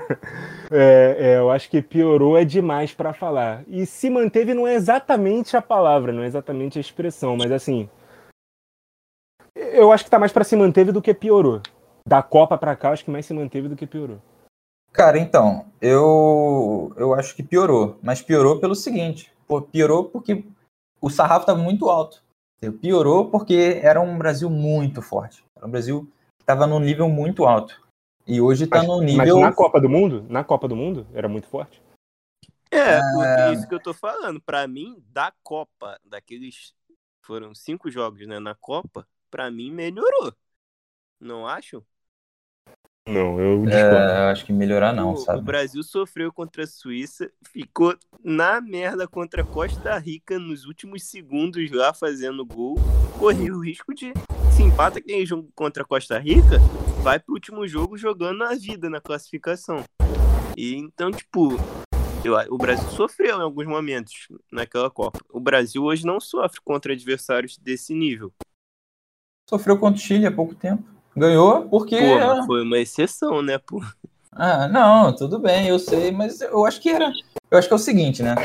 [0.72, 3.64] é, é, eu acho que piorou é demais para falar.
[3.68, 7.90] E se manteve não é exatamente a palavra, não é exatamente a expressão, mas assim,
[9.78, 11.62] eu acho que tá mais para se manteve do que piorou.
[12.06, 14.22] Da Copa para cá, acho que mais se manteve do que piorou.
[14.92, 19.32] Cara, então, eu eu acho que piorou, mas piorou pelo seguinte,
[19.72, 20.44] piorou porque
[21.02, 22.24] o sarrafo estava muito alto.
[22.82, 25.46] Piorou porque era um Brasil muito forte.
[25.56, 27.80] Era um Brasil que estava num nível muito alto.
[28.26, 29.38] E hoje está no nível.
[29.38, 31.82] Mas na Copa do Mundo, na Copa do Mundo, era muito forte.
[32.72, 33.54] É, é...
[33.54, 34.42] isso que eu tô falando.
[34.42, 36.74] Para mim, da Copa, daqueles
[37.22, 40.34] foram cinco jogos, né, na Copa, para mim melhorou.
[41.20, 41.84] Não acho?
[43.08, 45.40] Não, eu é, acho que melhorar não, o, sabe?
[45.40, 51.04] O Brasil sofreu contra a Suíça, ficou na merda contra a Costa Rica nos últimos
[51.04, 52.76] segundos lá fazendo gol,
[53.18, 54.12] correu o risco de
[54.54, 56.60] se empata aquele jogo contra a Costa Rica,
[57.02, 59.84] vai pro último jogo jogando a vida na classificação.
[60.58, 61.56] E então, tipo,
[62.26, 65.20] eu, o Brasil sofreu em alguns momentos naquela Copa.
[65.30, 68.34] O Brasil hoje não sofre contra adversários desse nível.
[69.50, 70.82] Sofreu contra o Chile há pouco temp
[71.16, 71.98] Ganhou porque.
[71.98, 73.82] Pô, foi uma exceção, né, pô?
[74.32, 77.12] Ah, não, tudo bem, eu sei, mas eu acho que era.
[77.50, 78.36] Eu acho que é o seguinte, né?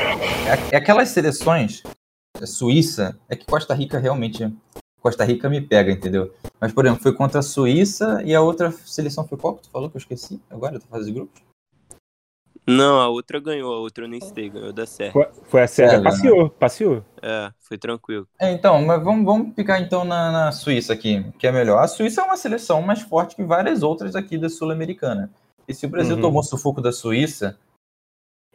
[0.71, 1.83] É, é aquelas seleções,
[2.41, 4.51] a Suíça, é que Costa Rica realmente.
[4.99, 6.33] Costa Rica me pega, entendeu?
[6.59, 9.69] Mas, por exemplo, foi contra a Suíça e a outra seleção foi qual que tu
[9.69, 10.41] falou que eu esqueci?
[10.49, 11.43] Agora, tu faz de grupos?
[12.65, 15.11] Não, a outra ganhou, a outra eu nem sei, ganhou da Sérvia.
[15.11, 16.51] Foi, foi a Sérvia passeou, né?
[16.57, 17.05] passeou.
[17.21, 18.27] É, foi tranquilo.
[18.39, 21.83] É, então, mas vamos, vamos ficar então na, na, Suíça aqui, que é melhor.
[21.83, 25.29] A Suíça é uma seleção mais forte que várias outras aqui da Sul-Americana.
[25.67, 26.21] E se o Brasil uhum.
[26.21, 27.57] tomou sufoco da Suíça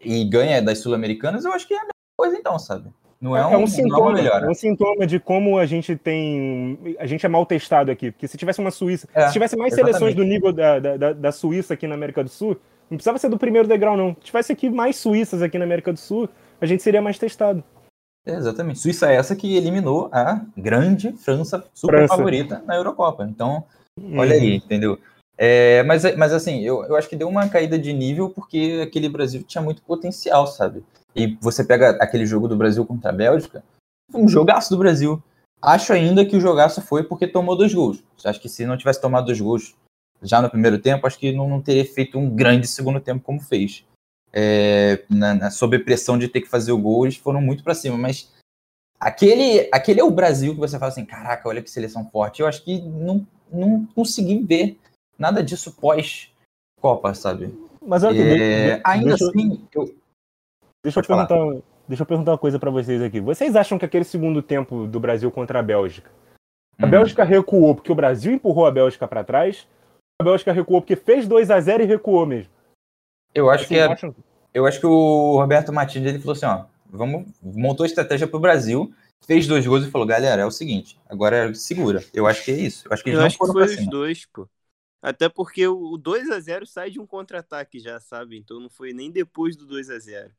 [0.00, 2.90] e ganha das Sul-Americanas, eu acho que é a mesma coisa então, sabe?
[3.20, 6.96] Não é, é, um, é um sintoma, é um sintoma de como a gente tem.
[7.00, 8.12] A gente é mal testado aqui.
[8.12, 9.08] Porque se tivesse uma Suíça.
[9.12, 9.98] É, se tivesse mais exatamente.
[9.98, 12.56] seleções do nível da, da, da Suíça aqui na América do Sul,
[12.90, 14.14] não precisava ser do primeiro degrau, não.
[14.14, 16.28] Se tivesse aqui mais suíças aqui na América do Sul,
[16.60, 17.62] a gente seria mais testado.
[18.26, 18.78] É, exatamente.
[18.78, 22.16] Suíça é essa que eliminou a grande França super França.
[22.16, 23.24] favorita na Eurocopa.
[23.24, 23.64] Então,
[24.14, 24.56] olha aí, uhum.
[24.56, 24.98] entendeu?
[25.36, 29.08] É, mas, mas assim, eu, eu acho que deu uma caída de nível porque aquele
[29.08, 30.84] Brasil tinha muito potencial, sabe?
[31.14, 33.62] E você pega aquele jogo do Brasil contra a Bélgica,
[34.12, 35.22] um jogaço do Brasil.
[35.62, 38.02] Acho ainda que o jogaço foi porque tomou dois gols.
[38.24, 39.74] Acho que se não tivesse tomado dois gols
[40.22, 43.40] já no primeiro tempo, acho que não, não teria feito um grande segundo tempo como
[43.40, 43.84] fez.
[44.32, 47.74] É, na, na, sob pressão de ter que fazer o gol, eles foram muito para
[47.74, 48.32] cima, mas
[49.00, 52.40] aquele, aquele é o Brasil que você fala assim, caraca, olha que seleção forte.
[52.40, 54.78] Eu acho que não, não consegui ver
[55.18, 56.30] nada disso pós
[56.80, 57.52] Copa, sabe?
[57.84, 59.94] Mas olha é, ainda deixa, assim, eu...
[60.82, 63.20] deixa eu perguntar, deixa eu perguntar uma coisa para vocês aqui.
[63.20, 66.10] Vocês acham que aquele segundo tempo do Brasil contra a Bélgica,
[66.78, 66.90] a hum.
[66.90, 69.66] Bélgica recuou porque o Brasil empurrou a Bélgica para trás?
[70.20, 72.52] A Bélgica recuou porque fez 2 a 0 e recuou mesmo?
[73.34, 74.14] Eu acho Vocês que é,
[74.52, 78.36] eu acho que o Roberto Martins ele falou assim, ó, vamos montou a estratégia para
[78.36, 78.92] o Brasil,
[79.24, 82.02] fez dois gols e falou, galera, é o seguinte, agora segura.
[82.12, 82.88] Eu acho que é isso.
[82.88, 84.48] Eu acho que, eu acho que foi os dois, pô.
[85.00, 88.36] Até porque o 2 a 0 sai de um contra-ataque já, sabe?
[88.36, 90.32] Então não foi nem depois do 2 a 0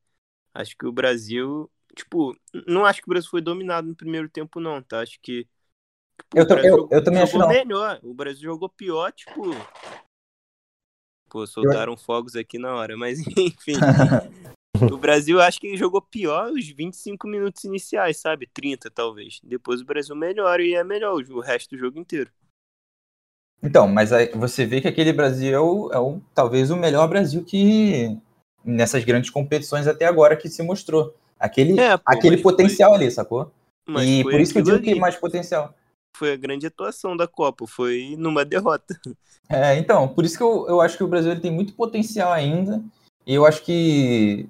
[0.53, 1.71] Acho que o Brasil.
[1.95, 2.35] Tipo,
[2.67, 4.99] não acho que o Brasil foi dominado no primeiro tempo, não, tá?
[4.99, 5.47] Acho que.
[6.19, 7.99] Tipo, eu, eu, eu, também acho melhor.
[8.03, 9.51] O Brasil jogou pior, tipo.
[11.29, 11.97] Pô, soltaram eu...
[11.97, 13.73] fogos aqui na hora, mas enfim.
[14.91, 18.47] o Brasil acho que jogou pior os 25 minutos iniciais, sabe?
[18.53, 19.39] 30 talvez.
[19.43, 22.31] Depois o Brasil melhora e é melhor o resto do jogo inteiro.
[23.61, 27.07] Então, mas aí você vê que aquele Brasil é, o, é o, talvez o melhor
[27.09, 28.17] Brasil que
[28.63, 31.13] nessas grandes competições até agora que se mostrou.
[31.37, 32.99] Aquele, é, pô, aquele potencial foi...
[32.99, 33.51] ali, sacou?
[33.87, 34.85] Mas e por isso que eu digo ali.
[34.85, 35.73] que mais potencial.
[36.19, 38.99] Foi a grande atuação da Copa, foi numa derrota.
[39.49, 42.33] É, então, por isso que eu, eu acho que o Brasil ele tem muito potencial
[42.33, 42.83] ainda.
[43.25, 44.49] E eu acho que.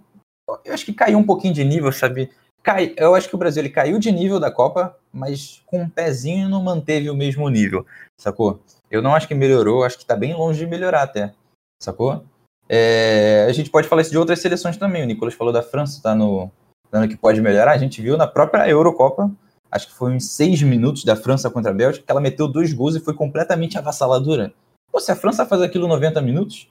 [0.66, 2.32] Eu acho que caiu um pouquinho de nível, sabe?
[2.64, 5.90] Cai, eu acho que o Brasil ele caiu de nível da Copa, mas com um
[5.90, 7.86] pezinho não manteve o mesmo nível,
[8.18, 8.60] sacou?
[8.90, 11.34] Eu não acho que melhorou, acho que está bem longe de melhorar até,
[11.80, 12.26] sacou?
[12.68, 15.04] É, a gente pode falar isso de outras seleções também.
[15.04, 16.52] O Nicolas falou da França, tá no,
[16.92, 17.74] dando que pode melhorar.
[17.74, 19.32] A gente viu na própria Eurocopa,
[19.72, 22.74] acho que foi uns seis minutos da França contra a Bélgica, que ela meteu dois
[22.74, 24.54] gols e foi completamente avassaladora.
[24.92, 26.68] Pô, se a França faz aquilo 90 minutos,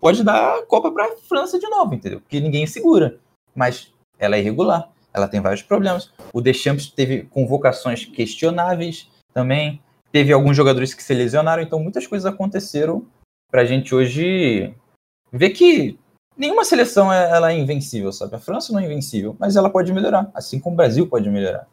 [0.00, 2.20] pode dar a Copa para a França de novo, entendeu?
[2.20, 3.18] Porque ninguém segura.
[3.54, 6.12] Mas ela é irregular, ela tem vários problemas.
[6.32, 9.80] O Deschamps teve convocações questionáveis também
[10.10, 13.06] teve alguns jogadores que se lesionaram, então muitas coisas aconteceram
[13.50, 14.74] para a gente hoje
[15.32, 15.98] ver que
[16.36, 18.34] nenhuma seleção ela é invencível, sabe?
[18.34, 21.68] A França não é invencível, mas ela pode melhorar, assim como o Brasil pode melhorar.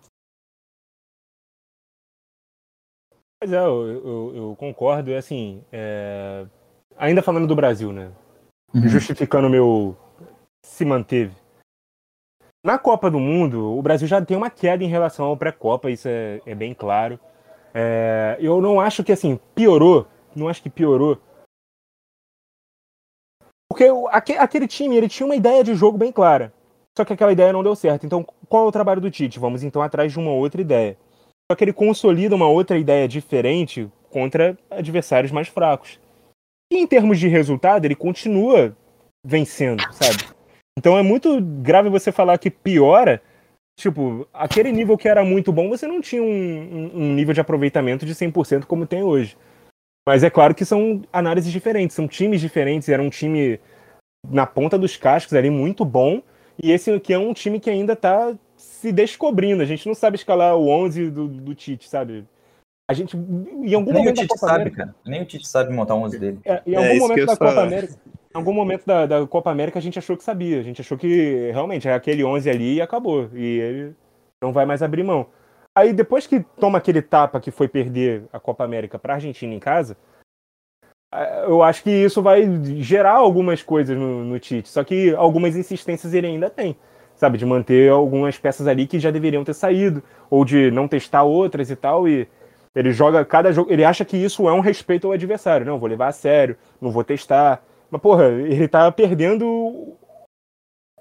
[3.45, 5.11] Pois é, eu, eu, eu concordo.
[5.11, 6.47] E assim, é...
[6.97, 8.11] ainda falando do Brasil, né?
[8.73, 8.87] Uhum.
[8.87, 9.95] Justificando o meu
[10.65, 11.35] se manteve.
[12.65, 16.07] Na Copa do Mundo, o Brasil já tem uma queda em relação ao pré-Copa, isso
[16.07, 17.19] é, é bem claro.
[17.71, 20.07] É, eu não acho que assim, piorou.
[20.35, 21.21] Não acho que piorou.
[23.69, 23.85] Porque
[24.39, 26.51] aquele time ele tinha uma ideia de jogo bem clara.
[26.97, 28.07] Só que aquela ideia não deu certo.
[28.07, 29.37] Então, qual é o trabalho do Tite?
[29.37, 30.97] Vamos então atrás de uma outra ideia.
[31.49, 35.99] Só que ele consolida uma outra ideia diferente contra adversários mais fracos.
[36.71, 38.75] E em termos de resultado, ele continua
[39.23, 40.23] vencendo, sabe?
[40.77, 43.21] Então é muito grave você falar que piora
[43.77, 48.05] Tipo, aquele nível que era muito bom, você não tinha um, um, nível de aproveitamento
[48.05, 49.37] de 100% como tem hoje.
[50.07, 52.87] Mas é claro que são análises diferentes, são times diferentes.
[52.87, 53.59] Era um time
[54.29, 56.21] na ponta dos cascos ali muito bom.
[56.61, 58.33] E esse aqui é um time que ainda tá
[58.65, 59.63] se descobrindo.
[59.63, 62.25] A gente não sabe escalar o 11 do, do Tite, sabe?
[62.87, 64.95] A gente, em algum Nem momento o Tite sabe, América, cara.
[65.05, 66.39] Nem o Tite sabe montar o 11 dele.
[66.45, 69.79] É, em algum é momento da Copa América, em algum momento da, da, Copa América
[69.79, 70.59] a gente achou que sabia.
[70.59, 73.29] A gente achou que realmente é aquele 11 ali e acabou.
[73.33, 73.95] E ele
[74.41, 75.27] não vai mais abrir mão.
[75.75, 79.53] Aí depois que toma aquele tapa que foi perder a Copa América para a Argentina
[79.53, 79.97] em casa,
[81.47, 82.43] eu acho que isso vai
[82.81, 84.69] gerar algumas coisas no, no Tite.
[84.69, 86.77] Só que algumas insistências ele ainda tem.
[87.15, 91.23] Sabe, de manter algumas peças ali que já deveriam ter saído, ou de não testar
[91.23, 92.07] outras e tal.
[92.07, 92.27] E
[92.75, 93.71] ele joga cada jogo.
[93.71, 95.65] Ele acha que isso é um respeito ao adversário.
[95.65, 97.63] Não, vou levar a sério, não vou testar.
[97.89, 99.95] Mas, porra, ele tá perdendo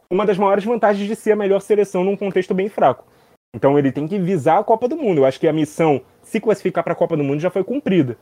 [0.08, 3.04] uma das maiores vantagens de ser a melhor seleção num contexto bem fraco.
[3.54, 5.18] Então ele tem que visar a Copa do Mundo.
[5.18, 8.16] Eu acho que a missão se classificar para a Copa do Mundo já foi cumprida.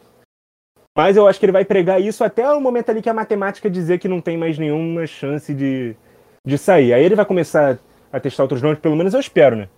[0.97, 3.71] Mas eu acho que ele vai pregar isso até o momento ali que a matemática
[3.71, 5.97] dizer que não tem mais nenhuma chance de,
[6.47, 6.93] de sair.
[6.93, 7.79] Aí ele vai começar
[8.13, 9.69] a testar outros nomes, pelo menos eu espero, né?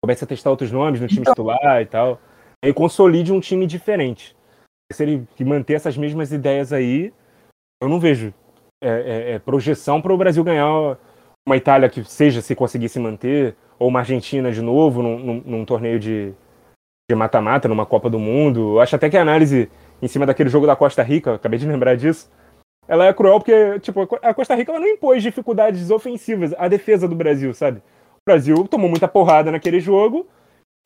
[0.00, 1.32] Começa a testar outros nomes no time então...
[1.32, 2.20] titular e tal.
[2.64, 4.36] Aí consolide um time diferente.
[4.92, 7.12] Se ele manter essas mesmas ideias aí,
[7.82, 8.32] eu não vejo
[8.82, 10.98] é, é, é projeção para o Brasil ganhar
[11.46, 15.42] uma Itália que seja se conseguir se manter, ou uma Argentina de novo num, num,
[15.44, 16.34] num torneio de
[17.14, 18.74] mata-mata, numa Copa do Mundo.
[18.74, 19.70] Eu acho até que a análise
[20.00, 22.30] em cima daquele jogo da Costa Rica, acabei de lembrar disso,
[22.88, 27.08] ela é cruel porque, tipo, a Costa Rica ela não impôs dificuldades ofensivas à defesa
[27.08, 27.78] do Brasil, sabe?
[27.78, 30.26] O Brasil tomou muita porrada naquele jogo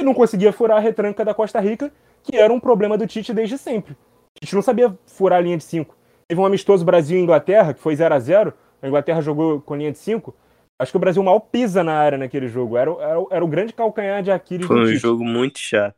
[0.01, 1.92] e não conseguia furar a retranca da Costa Rica,
[2.22, 3.96] que era um problema do Tite desde sempre.
[4.40, 5.94] A gente não sabia furar a linha de 5.
[6.28, 9.76] Teve um amistoso Brasil e Inglaterra, que foi 0 a 0 A Inglaterra jogou com
[9.76, 10.34] linha de 5.
[10.80, 12.76] Acho que o Brasil mal pisa na área naquele jogo.
[12.76, 14.66] Era, era, era o grande calcanhar de Aquiles.
[14.66, 15.96] Foi um jogo muito chato.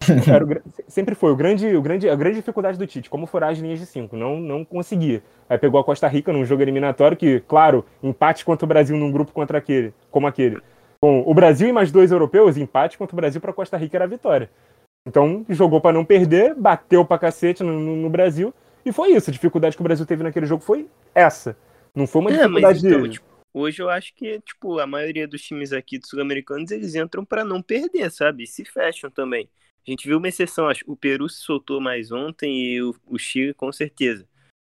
[0.10, 3.58] O, sempre foi o grande, o grande, a grande dificuldade do Tite, como furar as
[3.58, 4.16] linhas de 5.
[4.16, 5.22] Não, não conseguia.
[5.48, 9.12] Aí pegou a Costa Rica num jogo eliminatório que, claro, empate contra o Brasil num
[9.12, 10.60] grupo contra aquele, como aquele.
[11.00, 14.04] Com o Brasil e mais dois europeus, empate contra o Brasil para Costa Rica era
[14.04, 14.50] a vitória.
[15.06, 18.52] Então jogou para não perder, bateu pra cacete no, no, no, Brasil
[18.84, 19.30] e foi isso.
[19.30, 21.56] A dificuldade que o Brasil teve naquele jogo foi essa.
[21.94, 23.08] Não foi uma é, dificuldade então, de...
[23.10, 27.24] tipo, hoje eu acho que tipo a maioria dos times aqui dos sul-americanos eles entram
[27.24, 28.44] para não perder, sabe?
[28.44, 29.48] E se fecham também.
[29.90, 33.18] A gente viu uma exceção, acho o Peru se soltou mais ontem e o, o
[33.18, 34.24] Chile com certeza.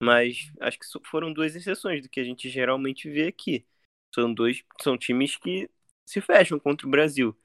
[0.01, 3.63] Mas acho que foram duas exceções do que a gente geralmente vê aqui.
[4.11, 5.69] São dois, são times que
[6.03, 7.37] se fecham contra o Brasil.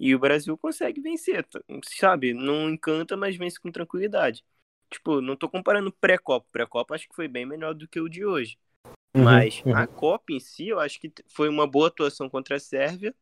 [0.00, 1.46] E o Brasil consegue vencer,
[1.84, 2.34] sabe?
[2.34, 4.44] Não encanta, mas vence com tranquilidade.
[4.90, 6.48] Tipo, não tô comparando pré-copa.
[6.50, 8.58] Pré-copa acho que foi bem melhor do que o de hoje.
[9.14, 9.76] Uhum, mas uhum.
[9.76, 13.14] a Copa em si, eu acho que foi uma boa atuação contra a Sérvia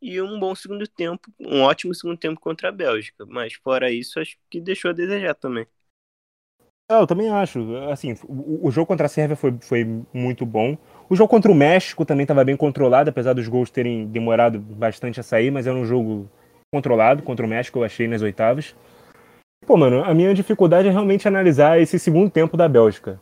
[0.00, 3.24] e um bom segundo tempo, um ótimo segundo tempo contra a Bélgica.
[3.26, 5.66] Mas fora isso, acho que deixou a desejar também.
[6.90, 7.76] É, eu também acho.
[7.90, 10.76] Assim, o, o jogo contra a Sérvia foi, foi muito bom.
[11.08, 15.18] O jogo contra o México também estava bem controlado, apesar dos gols terem demorado bastante
[15.18, 16.28] a sair, mas era um jogo
[16.72, 18.74] controlado contra o México, eu achei nas oitavas.
[19.66, 23.18] Pô, mano, a minha dificuldade é realmente analisar esse segundo tempo da Bélgica.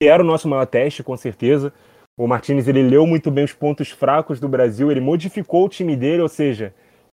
[0.00, 1.72] Que era o nosso maior teste, com certeza.
[2.16, 5.96] O Martinez ele leu muito bem os pontos fracos do Brasil, ele modificou o time
[5.96, 6.72] dele, ou seja,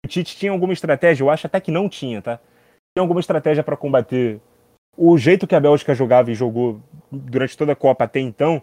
[0.05, 2.39] o Tite tinha alguma estratégia, eu acho até que não tinha, tá?
[2.95, 4.41] Tinha alguma estratégia para combater
[4.97, 6.81] o jeito que a Bélgica jogava e jogou
[7.11, 8.63] durante toda a Copa até então.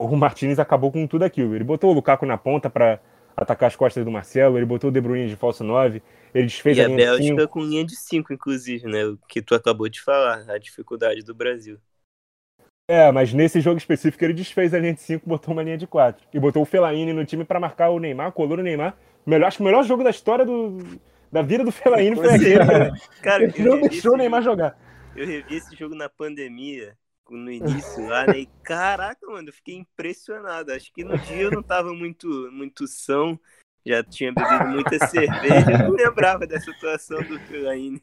[0.00, 1.54] O Martinez acabou com tudo aquilo.
[1.54, 2.98] Ele botou o Lukaku na ponta para
[3.36, 6.02] atacar as costas do Marcelo, ele botou o De Bruyne de falso 9,
[6.34, 9.06] ele desfez e a, a Bélgica com linha de 5, inclusive, né?
[9.06, 11.78] O que tu acabou de falar, a dificuldade do Brasil.
[12.92, 15.86] É, mas nesse jogo específico ele desfez a linha de 5, botou uma linha de
[15.86, 16.26] 4.
[16.30, 18.94] E botou o Fellaini no time para marcar o Neymar, colou o Neymar.
[19.24, 20.76] Melhor, acho que o melhor jogo da história do,
[21.32, 22.58] da vida do Fellaini foi aquele.
[22.58, 24.78] Cara, cara ele não deixou o Neymar jogar.
[25.16, 26.94] Eu revi esse jogo na pandemia,
[27.30, 28.40] no início lá, né?
[28.40, 30.70] E caraca, mano, eu fiquei impressionado.
[30.70, 33.40] Acho que no dia eu não tava muito, muito são,
[33.86, 38.02] já tinha bebido muita cerveja, eu não lembrava dessa atuação do Fellaini.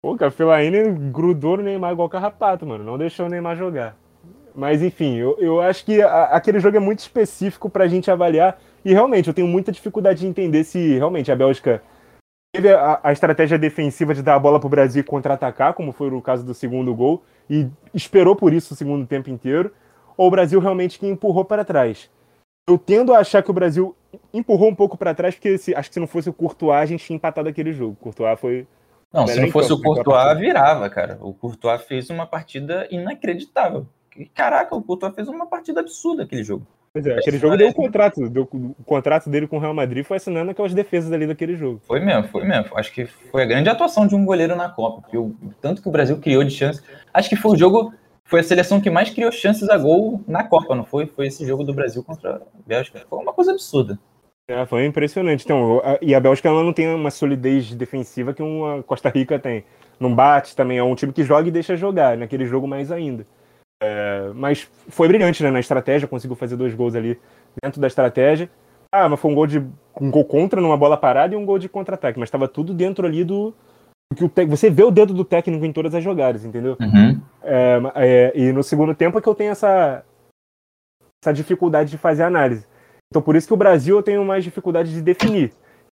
[0.00, 2.84] Pô, cara, o Fellaini grudou no Neymar igual carrapato, mano.
[2.84, 3.96] Não deixou o Neymar jogar.
[4.58, 8.10] Mas enfim, eu, eu acho que a, aquele jogo é muito específico para a gente
[8.10, 8.58] avaliar.
[8.84, 11.80] E realmente, eu tenho muita dificuldade de entender se realmente a Bélgica
[12.52, 15.92] teve a, a estratégia defensiva de dar a bola para o Brasil e contra-atacar, como
[15.92, 19.72] foi o caso do segundo gol, e esperou por isso o segundo tempo inteiro,
[20.16, 22.10] ou o Brasil realmente que empurrou para trás.
[22.68, 23.94] Eu tendo a achar que o Brasil
[24.34, 26.86] empurrou um pouco para trás, porque se, acho que se não fosse o Courtois, a
[26.86, 27.92] gente tinha empatado aquele jogo.
[27.92, 28.66] O Courtois foi.
[29.12, 31.16] Não, se não fosse o Courtois, virava, cara.
[31.20, 33.86] O Courtois fez uma partida inacreditável.
[34.34, 36.66] Caraca, o Courtois fez uma partida absurda aquele jogo.
[36.92, 38.28] Pois é, aquele jogo deu um contrato.
[38.28, 41.80] Deu, o contrato dele com o Real Madrid foi assinando aquelas defesas ali daquele jogo.
[41.86, 42.76] Foi mesmo, foi mesmo.
[42.76, 45.02] Acho que foi a grande atuação de um goleiro na Copa.
[45.02, 46.82] Porque o, tanto que o Brasil criou de chance.
[47.12, 47.92] Acho que foi o jogo.
[48.24, 51.06] Foi a seleção que mais criou chances a gol na Copa, não foi?
[51.06, 53.02] Foi esse jogo do Brasil contra a Bélgica.
[53.08, 53.98] Foi uma coisa absurda.
[54.48, 55.44] É, foi impressionante.
[55.44, 59.38] Então, a, e a Bélgica ela não tem uma solidez defensiva que uma Costa Rica
[59.38, 59.64] tem.
[60.00, 63.26] Não bate também, é um time que joga e deixa jogar, naquele jogo mais ainda.
[63.80, 67.18] É, mas foi brilhante né, na estratégia, conseguiu fazer dois gols ali
[67.62, 68.50] dentro da estratégia.
[68.92, 69.58] Ah, mas foi um gol de
[70.00, 73.06] um gol contra numa bola parada e um gol de contra-ataque, mas estava tudo dentro
[73.06, 73.54] ali do
[74.16, 74.46] que o te...
[74.46, 76.76] você vê o dedo do técnico em todas as jogadas, entendeu?
[76.80, 77.20] Uhum.
[77.42, 80.04] É, é, e no segundo tempo é que eu tenho essa
[81.22, 82.66] essa dificuldade de fazer análise.
[83.10, 85.52] Então por isso que o Brasil eu tenho mais dificuldade de definir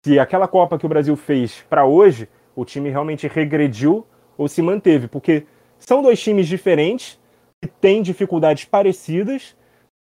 [0.03, 4.05] se aquela Copa que o Brasil fez para hoje o time realmente regrediu
[4.37, 5.45] ou se manteve, porque
[5.77, 7.18] são dois times diferentes
[7.67, 9.55] tem dificuldades parecidas,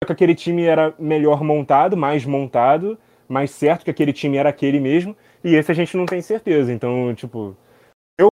[0.02, 2.98] só que aquele time era melhor montado, mais montado,
[3.28, 6.72] mais certo que aquele time era aquele mesmo, e esse a gente não tem certeza.
[6.72, 7.56] Então, tipo,
[8.18, 8.28] eu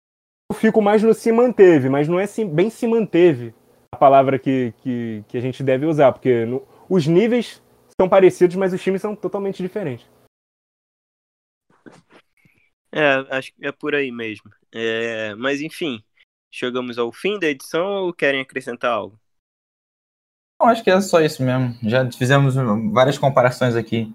[0.53, 3.53] fico mais no se manteve, mas não é bem se manteve
[3.93, 7.61] a palavra que, que, que a gente deve usar, porque no, os níveis
[7.99, 10.07] são parecidos, mas os times são totalmente diferentes.
[12.91, 14.51] É, acho que é por aí mesmo.
[14.71, 16.03] É, mas enfim,
[16.53, 19.19] chegamos ao fim da edição ou querem acrescentar algo?
[20.61, 21.75] Não, acho que é só isso mesmo.
[21.81, 22.53] Já fizemos
[22.93, 24.13] várias comparações aqui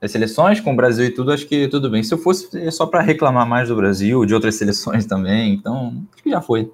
[0.00, 2.02] das seleções com o Brasil e tudo, acho que tudo bem.
[2.02, 6.02] Se eu fosse é só para reclamar mais do Brasil, de outras seleções também, então
[6.12, 6.72] acho que já foi.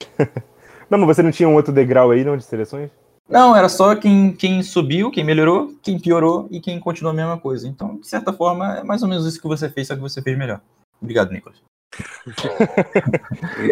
[0.90, 2.90] não, mas você não tinha um outro degrau aí, não, de seleções?
[3.28, 7.38] Não, era só quem, quem subiu, quem melhorou, quem piorou e quem continuou a mesma
[7.38, 7.66] coisa.
[7.66, 10.20] Então, de certa forma, é mais ou menos isso que você fez, só que você
[10.20, 10.60] fez melhor.
[11.00, 11.71] Obrigado, Nicolas.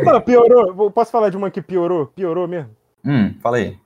[0.04, 0.90] Não, piorou.
[0.90, 2.06] Posso falar de uma que piorou?
[2.06, 2.76] Piorou mesmo?
[3.04, 3.78] Hum, fala aí.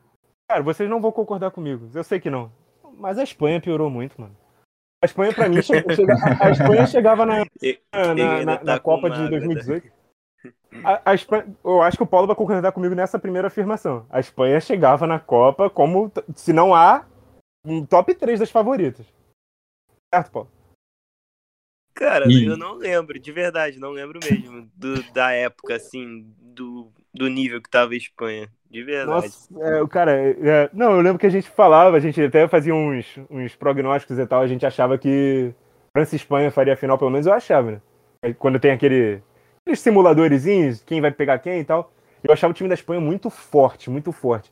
[0.48, 1.88] Cara, vocês não vão concordar comigo.
[1.94, 2.50] Eu sei que não.
[2.96, 4.36] Mas a Espanha piorou muito, mano.
[5.02, 5.84] A Espanha, pra mim, chega,
[6.40, 7.44] a Espanha chegava na,
[7.92, 9.92] na, na, na, tá na Copa de 2018.
[10.82, 14.06] A, a Espanha, eu acho que o Paulo vai concordar comigo nessa primeira afirmação.
[14.08, 17.04] A Espanha chegava na Copa como, se não há,
[17.64, 19.06] um top 3 das favoritas.
[20.14, 20.48] Certo, Paulo?
[21.94, 22.46] Cara, Ih.
[22.46, 27.62] eu não lembro, de verdade, não lembro mesmo do, da época, assim, do, do nível
[27.62, 28.48] que tava a Espanha.
[28.68, 29.22] De verdade.
[29.22, 32.74] Nossa, é, cara, é, não, eu lembro que a gente falava, a gente até fazia
[32.74, 35.54] uns, uns prognósticos e tal, a gente achava que
[35.92, 37.80] França e Espanha faria a final, pelo menos eu achava, né?
[38.36, 39.22] Quando tem aquele,
[39.60, 41.92] aqueles simuladorzinhos, quem vai pegar quem e tal,
[42.24, 44.50] eu achava o time da Espanha muito forte, muito forte.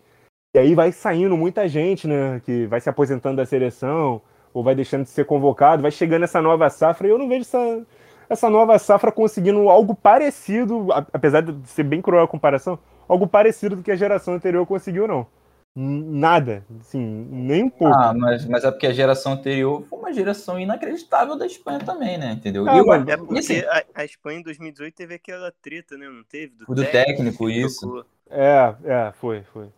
[0.55, 4.23] E aí vai saindo muita gente, né, que vai se aposentando da seleção,
[4.53, 7.43] ou vai deixando de ser convocado, vai chegando essa nova safra, e eu não vejo
[7.43, 7.87] essa,
[8.29, 12.79] essa nova safra conseguindo algo parecido, apesar de ser bem cruel a comparação,
[13.09, 15.27] algo parecido do que a geração anterior conseguiu, não.
[15.75, 17.01] Nada, assim,
[17.31, 17.99] nem um pouco.
[17.99, 22.19] Ah, mas, mas é porque a geração anterior foi uma geração inacreditável da Espanha também,
[22.19, 22.33] né?
[22.33, 22.69] Entendeu?
[22.69, 26.07] Ah, E eu- É porque assim, a, a Espanha em 2018 teve aquela treta, né?
[26.11, 26.53] Não teve?
[26.69, 27.81] o do técnico, que isso.
[27.81, 28.05] trocou.
[28.31, 29.69] É, é, foi, foi.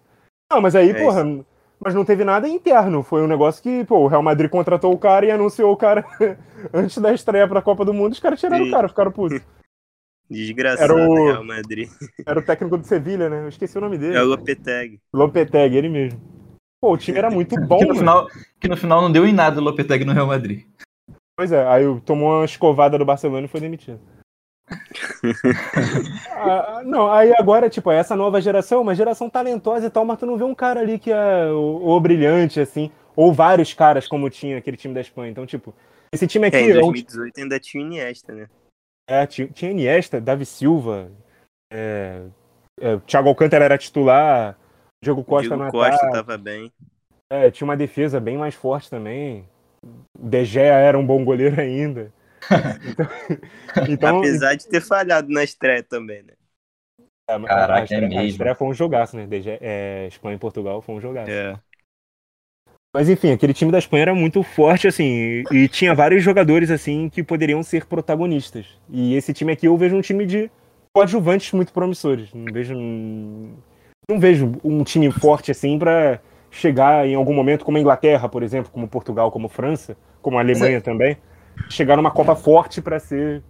[0.53, 1.22] Não, mas aí, É porra,
[1.85, 3.03] mas não teve nada interno.
[3.03, 6.05] Foi um negócio que, pô, o Real Madrid contratou o cara e anunciou o cara
[6.72, 8.70] antes da estreia pra Copa do Mundo, os caras tiraram Sim.
[8.70, 9.41] o cara, ficaram putos.
[10.30, 11.91] Desgraçado, Era o- Real Madrid.
[12.26, 13.43] Era o técnico do Sevilha, né?
[13.45, 14.16] Eu esqueci o nome dele.
[14.16, 14.99] É o Lopetegui.
[15.12, 16.20] Lopetegui, ele mesmo.
[16.80, 18.26] Pô, o time era muito bom, que, no final,
[18.61, 20.64] que no final não deu em nada o Lopetegui no Real Madrid.
[21.37, 24.01] Pois é, aí tomou uma escovada do Barcelona e foi demitido.
[26.36, 30.18] Ah, não, aí agora, tipo, é essa nova geração, uma geração talentosa e tal, mas
[30.18, 34.07] tu não vê um cara ali que é o, o brilhante, assim, ou vários caras
[34.09, 35.30] como tinha aquele time da Espanha.
[35.30, 35.74] Então, tipo,
[36.12, 38.48] esse time aqui É, em é, um, 2018 ainda tinha Iniesta, né?
[39.09, 41.11] é, tinha, Iniesta, Davi Silva,
[41.72, 42.22] é,
[42.80, 44.59] é, Thiago Alcântara era titular,
[45.05, 46.72] Diego Costa no Costa tava bem.
[47.30, 49.48] é, tinha uma defesa bem mais forte também.
[50.18, 52.12] De Gea era um bom goleiro ainda.
[52.51, 53.09] Então,
[53.88, 56.34] então Apesar de ter falhado na estreia também, né?
[57.28, 58.24] É, Caraca, a, é estreia, a mesmo.
[58.24, 59.26] estreia foi um jogaço, né?
[59.26, 61.30] Desde, é, Espanha e Portugal foi um jogaço.
[61.30, 61.59] É.
[62.95, 66.70] Mas enfim, aquele time da Espanha era muito forte, assim, e, e tinha vários jogadores,
[66.70, 68.66] assim, que poderiam ser protagonistas.
[68.88, 70.49] E esse time aqui eu vejo um time de
[70.95, 72.32] coadjuvantes muito promissores.
[72.32, 72.74] Não vejo.
[74.09, 76.20] Não vejo um time forte, assim, pra
[76.51, 80.40] chegar em algum momento, como a Inglaterra, por exemplo, como Portugal, como França, como a
[80.40, 81.16] Alemanha também,
[81.68, 83.42] chegar numa Copa forte pra ser.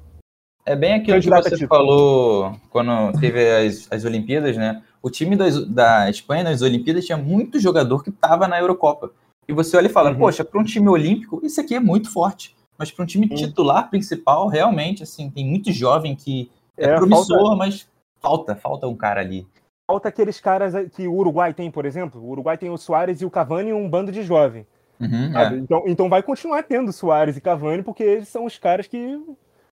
[0.67, 4.83] É bem aquilo que você falou quando teve as, as Olimpíadas, né?
[5.03, 9.11] O time das, da Espanha nas Olimpíadas tinha muito jogador que estava na Eurocopa.
[9.47, 10.17] E você olha e fala, Uhum.
[10.19, 12.57] poxa, para um time olímpico, isso aqui é muito forte.
[12.79, 13.35] Mas para um time Uhum.
[13.37, 17.87] titular principal, realmente, assim, tem muito jovem que é, É, promissor, falta- mas
[18.21, 19.47] falta, falta um cara ali.
[19.87, 22.23] Falta aqueles caras que o Uruguai tem, por exemplo.
[22.23, 24.67] O Uruguai tem o Soares e o Cavani e um bando de jovem.
[25.05, 25.55] Uhum, é.
[25.57, 29.21] Então, então vai continuar tendo Soares e Cavani, porque eles são os caras que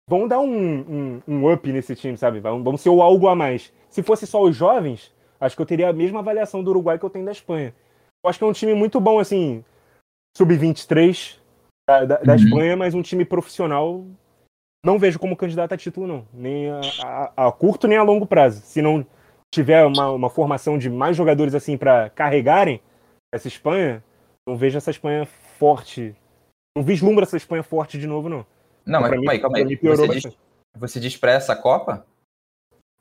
[0.08, 2.40] vão dar um, um, um up nesse time, sabe?
[2.40, 3.72] Vão, vão ser o algo a mais.
[3.90, 7.04] Se fosse só os jovens, acho que eu teria a mesma avaliação do Uruguai que
[7.04, 7.74] eu tenho da Espanha.
[8.24, 9.64] Eu acho que é um time muito bom, assim,
[10.36, 11.38] sub-23
[11.88, 12.38] da, da, da Uhum.
[12.38, 14.04] Espanha, mas um time profissional.
[14.84, 16.26] Não vejo como candidato a título, não.
[16.32, 16.80] Nem a,
[17.36, 18.60] a- a curto, nem a longo prazo.
[18.60, 19.04] Se não
[19.52, 22.80] tiver uma, uma formação de mais jogadores assim para carregarem
[23.34, 24.02] essa Espanha,
[24.46, 25.26] não vejo essa Espanha
[25.58, 26.14] forte.
[26.76, 28.46] Não vislumbra essa Espanha forte de novo, não.
[28.84, 29.76] Não, mas Pra calma aí, calma pra aí.
[29.96, 30.36] Você diz,
[30.78, 32.06] você diz para essa Copa?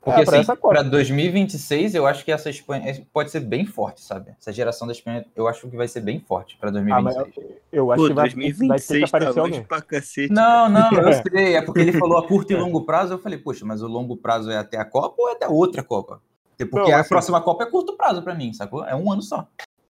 [0.02, 3.66] Porque É, pra assim, para 2026, eu acho que essa Espanha é, pode ser bem
[3.66, 4.32] forte, sabe?
[4.40, 7.56] Essa geração da Espanha, eu acho que vai ser bem forte para Ah, mas 2026.
[7.72, 10.32] eu acho Pô, que vai, vai ter que 2026 tá aparecer pra cacete.
[10.32, 11.22] Não, não, eu É.
[11.22, 11.56] sei.
[11.56, 13.14] É porque ele falou a curto e longo prazo.
[13.14, 15.82] Eu falei, poxa, mas o longo prazo é até a Copa ou é até outra
[15.82, 16.22] Copa?
[16.56, 18.84] Porque Não, a assim- próxima Copa é curto prazo pra mim, sacou?
[18.86, 19.46] É um ano só.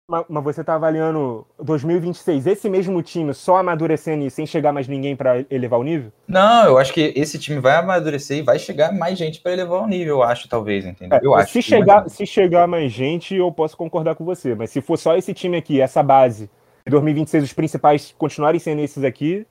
[0.09, 5.17] Mas, você tá avaliando 2026, esse mesmo time só amadurecendo e sem chegar mais ninguém
[5.17, 6.13] pra elevar o nível?
[6.25, 9.83] Não, eu acho que esse time vai amadurecer e vai chegar mais gente pra elevar
[9.83, 11.17] o nível, eu acho, talvez, entendeu?
[11.17, 11.51] É, eu acho.
[11.51, 14.55] se, chegar, vai- se chegar mais gente, eu posso concordar com você.
[14.55, 16.49] Mas se for só esse time aqui, essa base,
[16.85, 19.45] e 2026 os principais continuarem sendo esses aqui,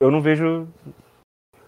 [0.00, 0.66] eu não vejo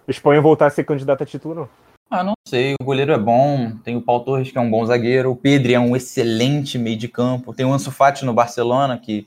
[0.08, 1.68] Espanha voltar a ser candidata a título, não.
[2.10, 2.74] Ah, não sei.
[2.80, 3.70] O goleiro é bom.
[3.84, 5.30] Tem o Paul Torres, que é um bom zagueiro.
[5.30, 7.54] O Pedri é um excelente meio de campo.
[7.54, 9.26] Tem o Ansu Fati no Barcelona, que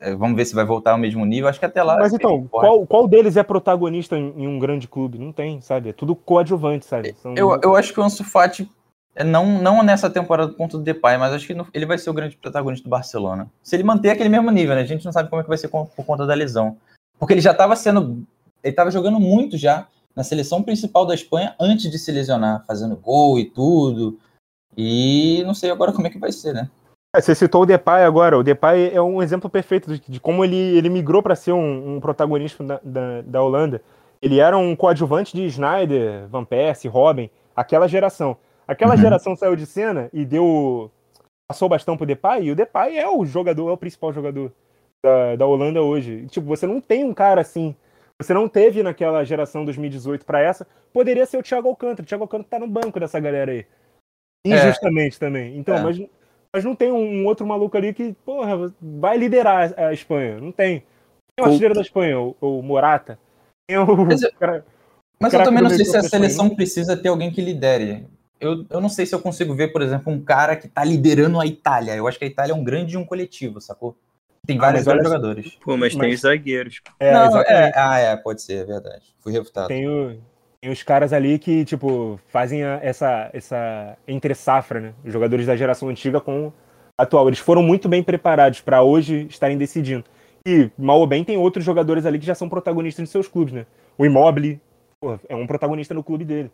[0.00, 1.48] é, vamos ver se vai voltar ao mesmo nível.
[1.48, 1.98] Acho que até lá.
[1.98, 5.18] Mas então, qual, qual deles é protagonista em, em um grande clube?
[5.18, 5.90] Não tem, sabe?
[5.90, 7.14] É tudo coadjuvante, sabe?
[7.18, 8.70] São- Eu, eu acho que o Ansu Fati,
[9.14, 11.98] é, não, não nessa temporada do ponto do Depay, mas acho que no- ele vai
[11.98, 13.50] ser o grande protagonista do Barcelona.
[13.62, 14.80] Se ele manter aquele mesmo nível, né?
[14.80, 16.76] A gente não sabe como é que vai ser com- por conta da lesão.
[17.18, 18.24] Porque ele já estava sendo.
[18.62, 19.86] Ele estava jogando muito já.
[20.14, 24.18] Na seleção principal da Espanha antes de se lesionar, fazendo gol e tudo.
[24.76, 26.70] E não sei agora como é que vai ser, né?
[27.14, 28.38] É, você citou o Depay agora.
[28.38, 31.96] O Depay é um exemplo perfeito de, de como ele, ele migrou para ser um,
[31.96, 33.80] um protagonista da, da, da, Holanda.
[34.20, 38.36] Ele era um coadjuvante de Schneider, Van Persie, Robin, aquela geração.
[38.66, 39.00] Aquela uhum.
[39.00, 40.90] geração saiu de cena e deu
[41.46, 44.50] passou o bastão pro Depay, e o Depay é o jogador, é o principal jogador
[45.04, 46.26] da, da Holanda hoje.
[46.26, 47.76] Tipo, você não tem um cara assim
[48.24, 52.02] você não teve naquela geração 2018 para essa, poderia ser o Thiago Alcântara.
[52.02, 53.66] O Thiago Alcântara tá no banco dessa galera aí.
[54.46, 54.56] É.
[54.56, 55.18] Injustamente é.
[55.20, 55.56] também.
[55.56, 55.82] Então, é.
[55.82, 56.02] mas,
[56.52, 60.40] mas não tem um outro maluco ali que, porra, vai liderar a Espanha.
[60.40, 60.84] Não tem.
[61.36, 63.18] Tem o artilheiro da Espanha, o, o Morata.
[63.68, 63.86] Tem o.
[64.04, 64.64] Mas, eu, cara,
[65.20, 68.06] mas eu também não sei se a seleção precisa ter alguém que lidere.
[68.40, 71.40] Eu, eu não sei se eu consigo ver, por exemplo, um cara que tá liderando
[71.40, 71.96] a Itália.
[71.96, 73.96] Eu acho que a Itália é um grande um coletivo, sacou?
[74.46, 75.56] Tem vários ah, jogadores.
[75.64, 76.80] Pô, mas, mas, tem os zagueiros.
[77.00, 79.02] É, não, é, ah, é, pode ser, é verdade.
[79.20, 79.68] Fui refutado.
[79.68, 80.18] Tem, o,
[80.60, 84.94] tem os caras ali que, tipo, fazem a, essa, essa entre-safra, né?
[85.04, 86.52] Os jogadores da geração antiga com
[86.98, 87.28] atual.
[87.28, 90.04] Eles foram muito bem preparados para hoje estarem decidindo.
[90.46, 93.54] E, mal ou bem, tem outros jogadores ali que já são protagonistas de seus clubes,
[93.54, 93.66] né?
[93.96, 94.60] O Immobile,
[95.00, 96.50] pô, é um protagonista no clube dele.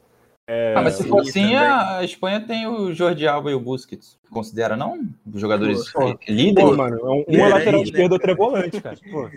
[0.53, 4.19] É, ah, mas se for assim, a Espanha tem o Jordi Alba e o Busquets.
[4.33, 5.01] Considera, não?
[5.33, 6.71] Os jogadores pô, líderes?
[6.71, 8.97] Pô, mano, um, um é lateral esquerdo, outro é volante, cara.
[9.13, 9.31] Pô.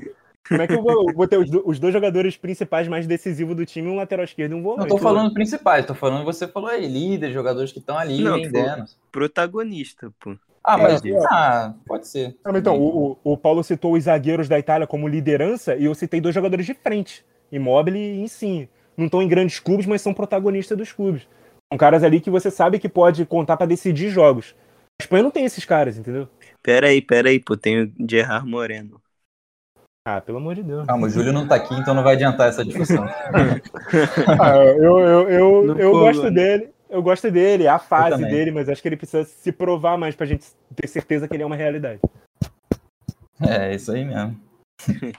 [0.48, 3.64] Como é que eu vou, vou ter os, os, dois jogadores principais mais decisivos do
[3.64, 4.90] time, um lateral esquerdo e um volante?
[4.90, 5.36] Não tô falando pô.
[5.36, 8.84] principais, tô falando, você falou aí, líder, jogadores que estão ali não, vendendo.
[9.12, 10.36] Protagonista, pô.
[10.64, 12.36] Ah, mas é, ah, pode ser.
[12.44, 16.20] Ah, então, o, o Paulo citou os zagueiros da Itália como liderança e eu citei
[16.20, 18.68] dois jogadores de frente, Immobile e Insigne
[18.98, 21.28] não estão em grandes clubes, mas são protagonistas dos clubes.
[21.72, 24.56] São caras ali que você sabe que pode contar para decidir jogos.
[25.02, 26.28] A Espanha não tem esses caras, entendeu?
[26.62, 29.02] Pera aí, pera aí, pô, tem o Gerard Moreno.
[30.06, 30.86] Ah, pelo amor de Deus.
[30.86, 33.06] Calma, o Júlio não tá aqui, então não vai adiantar essa discussão.
[34.40, 38.82] ah, eu eu, eu, eu gosto dele, eu gosto dele, a fase dele, mas acho
[38.82, 40.46] que ele precisa se provar mais pra gente
[40.76, 42.02] ter certeza que ele é uma realidade.
[43.42, 44.40] É, isso aí mesmo.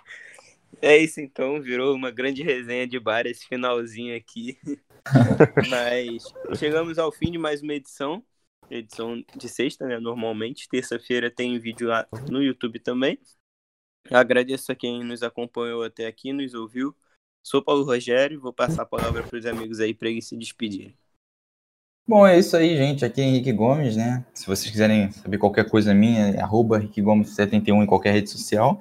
[0.84, 4.58] É isso então, virou uma grande resenha de bar esse finalzinho aqui.
[5.70, 6.24] Mas
[6.58, 8.22] chegamos ao fim de mais uma edição.
[8.70, 9.98] Edição de sexta, né?
[9.98, 10.68] Normalmente.
[10.68, 13.18] Terça-feira tem vídeo lá no YouTube também.
[14.10, 16.94] Agradeço a quem nos acompanhou até aqui, nos ouviu.
[17.42, 20.94] Sou Paulo Rogério, vou passar a palavra para os amigos aí para eles se despedirem.
[22.06, 23.06] Bom, é isso aí, gente.
[23.06, 24.22] Aqui é Henrique Gomes, né?
[24.34, 28.28] Se vocês quiserem saber qualquer coisa minha, é arroba Henrique Gomes 71 em qualquer rede
[28.28, 28.78] social.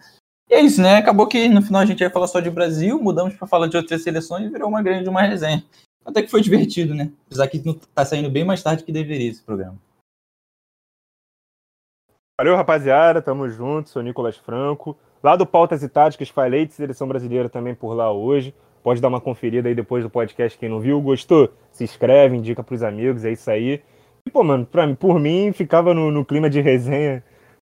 [0.49, 0.97] E é isso, né?
[0.97, 3.77] Acabou que no final a gente ia falar só de Brasil, mudamos para falar de
[3.77, 5.63] outras seleções e virou uma grande uma resenha.
[6.05, 7.11] Até que foi divertido, né?
[7.25, 7.61] Apesar que
[7.93, 9.77] tá saindo bem mais tarde que deveria esse programa.
[12.37, 13.21] Valeu, rapaziada.
[13.21, 13.89] Tamo junto.
[13.89, 14.97] Sou Nicolas Franco.
[15.23, 18.53] Lá do Pautas e Táticas, falei de seleção brasileira também por lá hoje.
[18.83, 20.99] Pode dar uma conferida aí depois do podcast, quem não viu.
[20.99, 21.49] Gostou?
[21.71, 23.81] Se inscreve, indica pros amigos, é isso aí.
[24.25, 27.23] E, pô, mano, pra, por mim, ficava no, no clima de resenha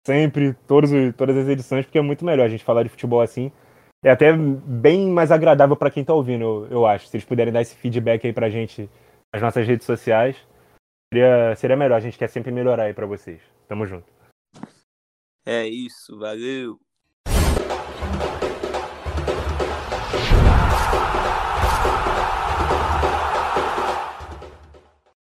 [0.05, 3.51] sempre, todos, todas as edições, porque é muito melhor a gente falar de futebol assim.
[4.03, 7.07] É até bem mais agradável para quem está ouvindo, eu, eu, acho.
[7.07, 8.87] Se eles puderem dar esse feedback aí pra gente
[9.33, 10.37] nas nossas redes sociais,
[11.11, 11.95] seria, seria melhor.
[11.95, 13.41] A gente quer sempre melhorar aí para vocês.
[13.67, 14.05] Tamo junto.
[15.43, 16.79] É isso, valeu.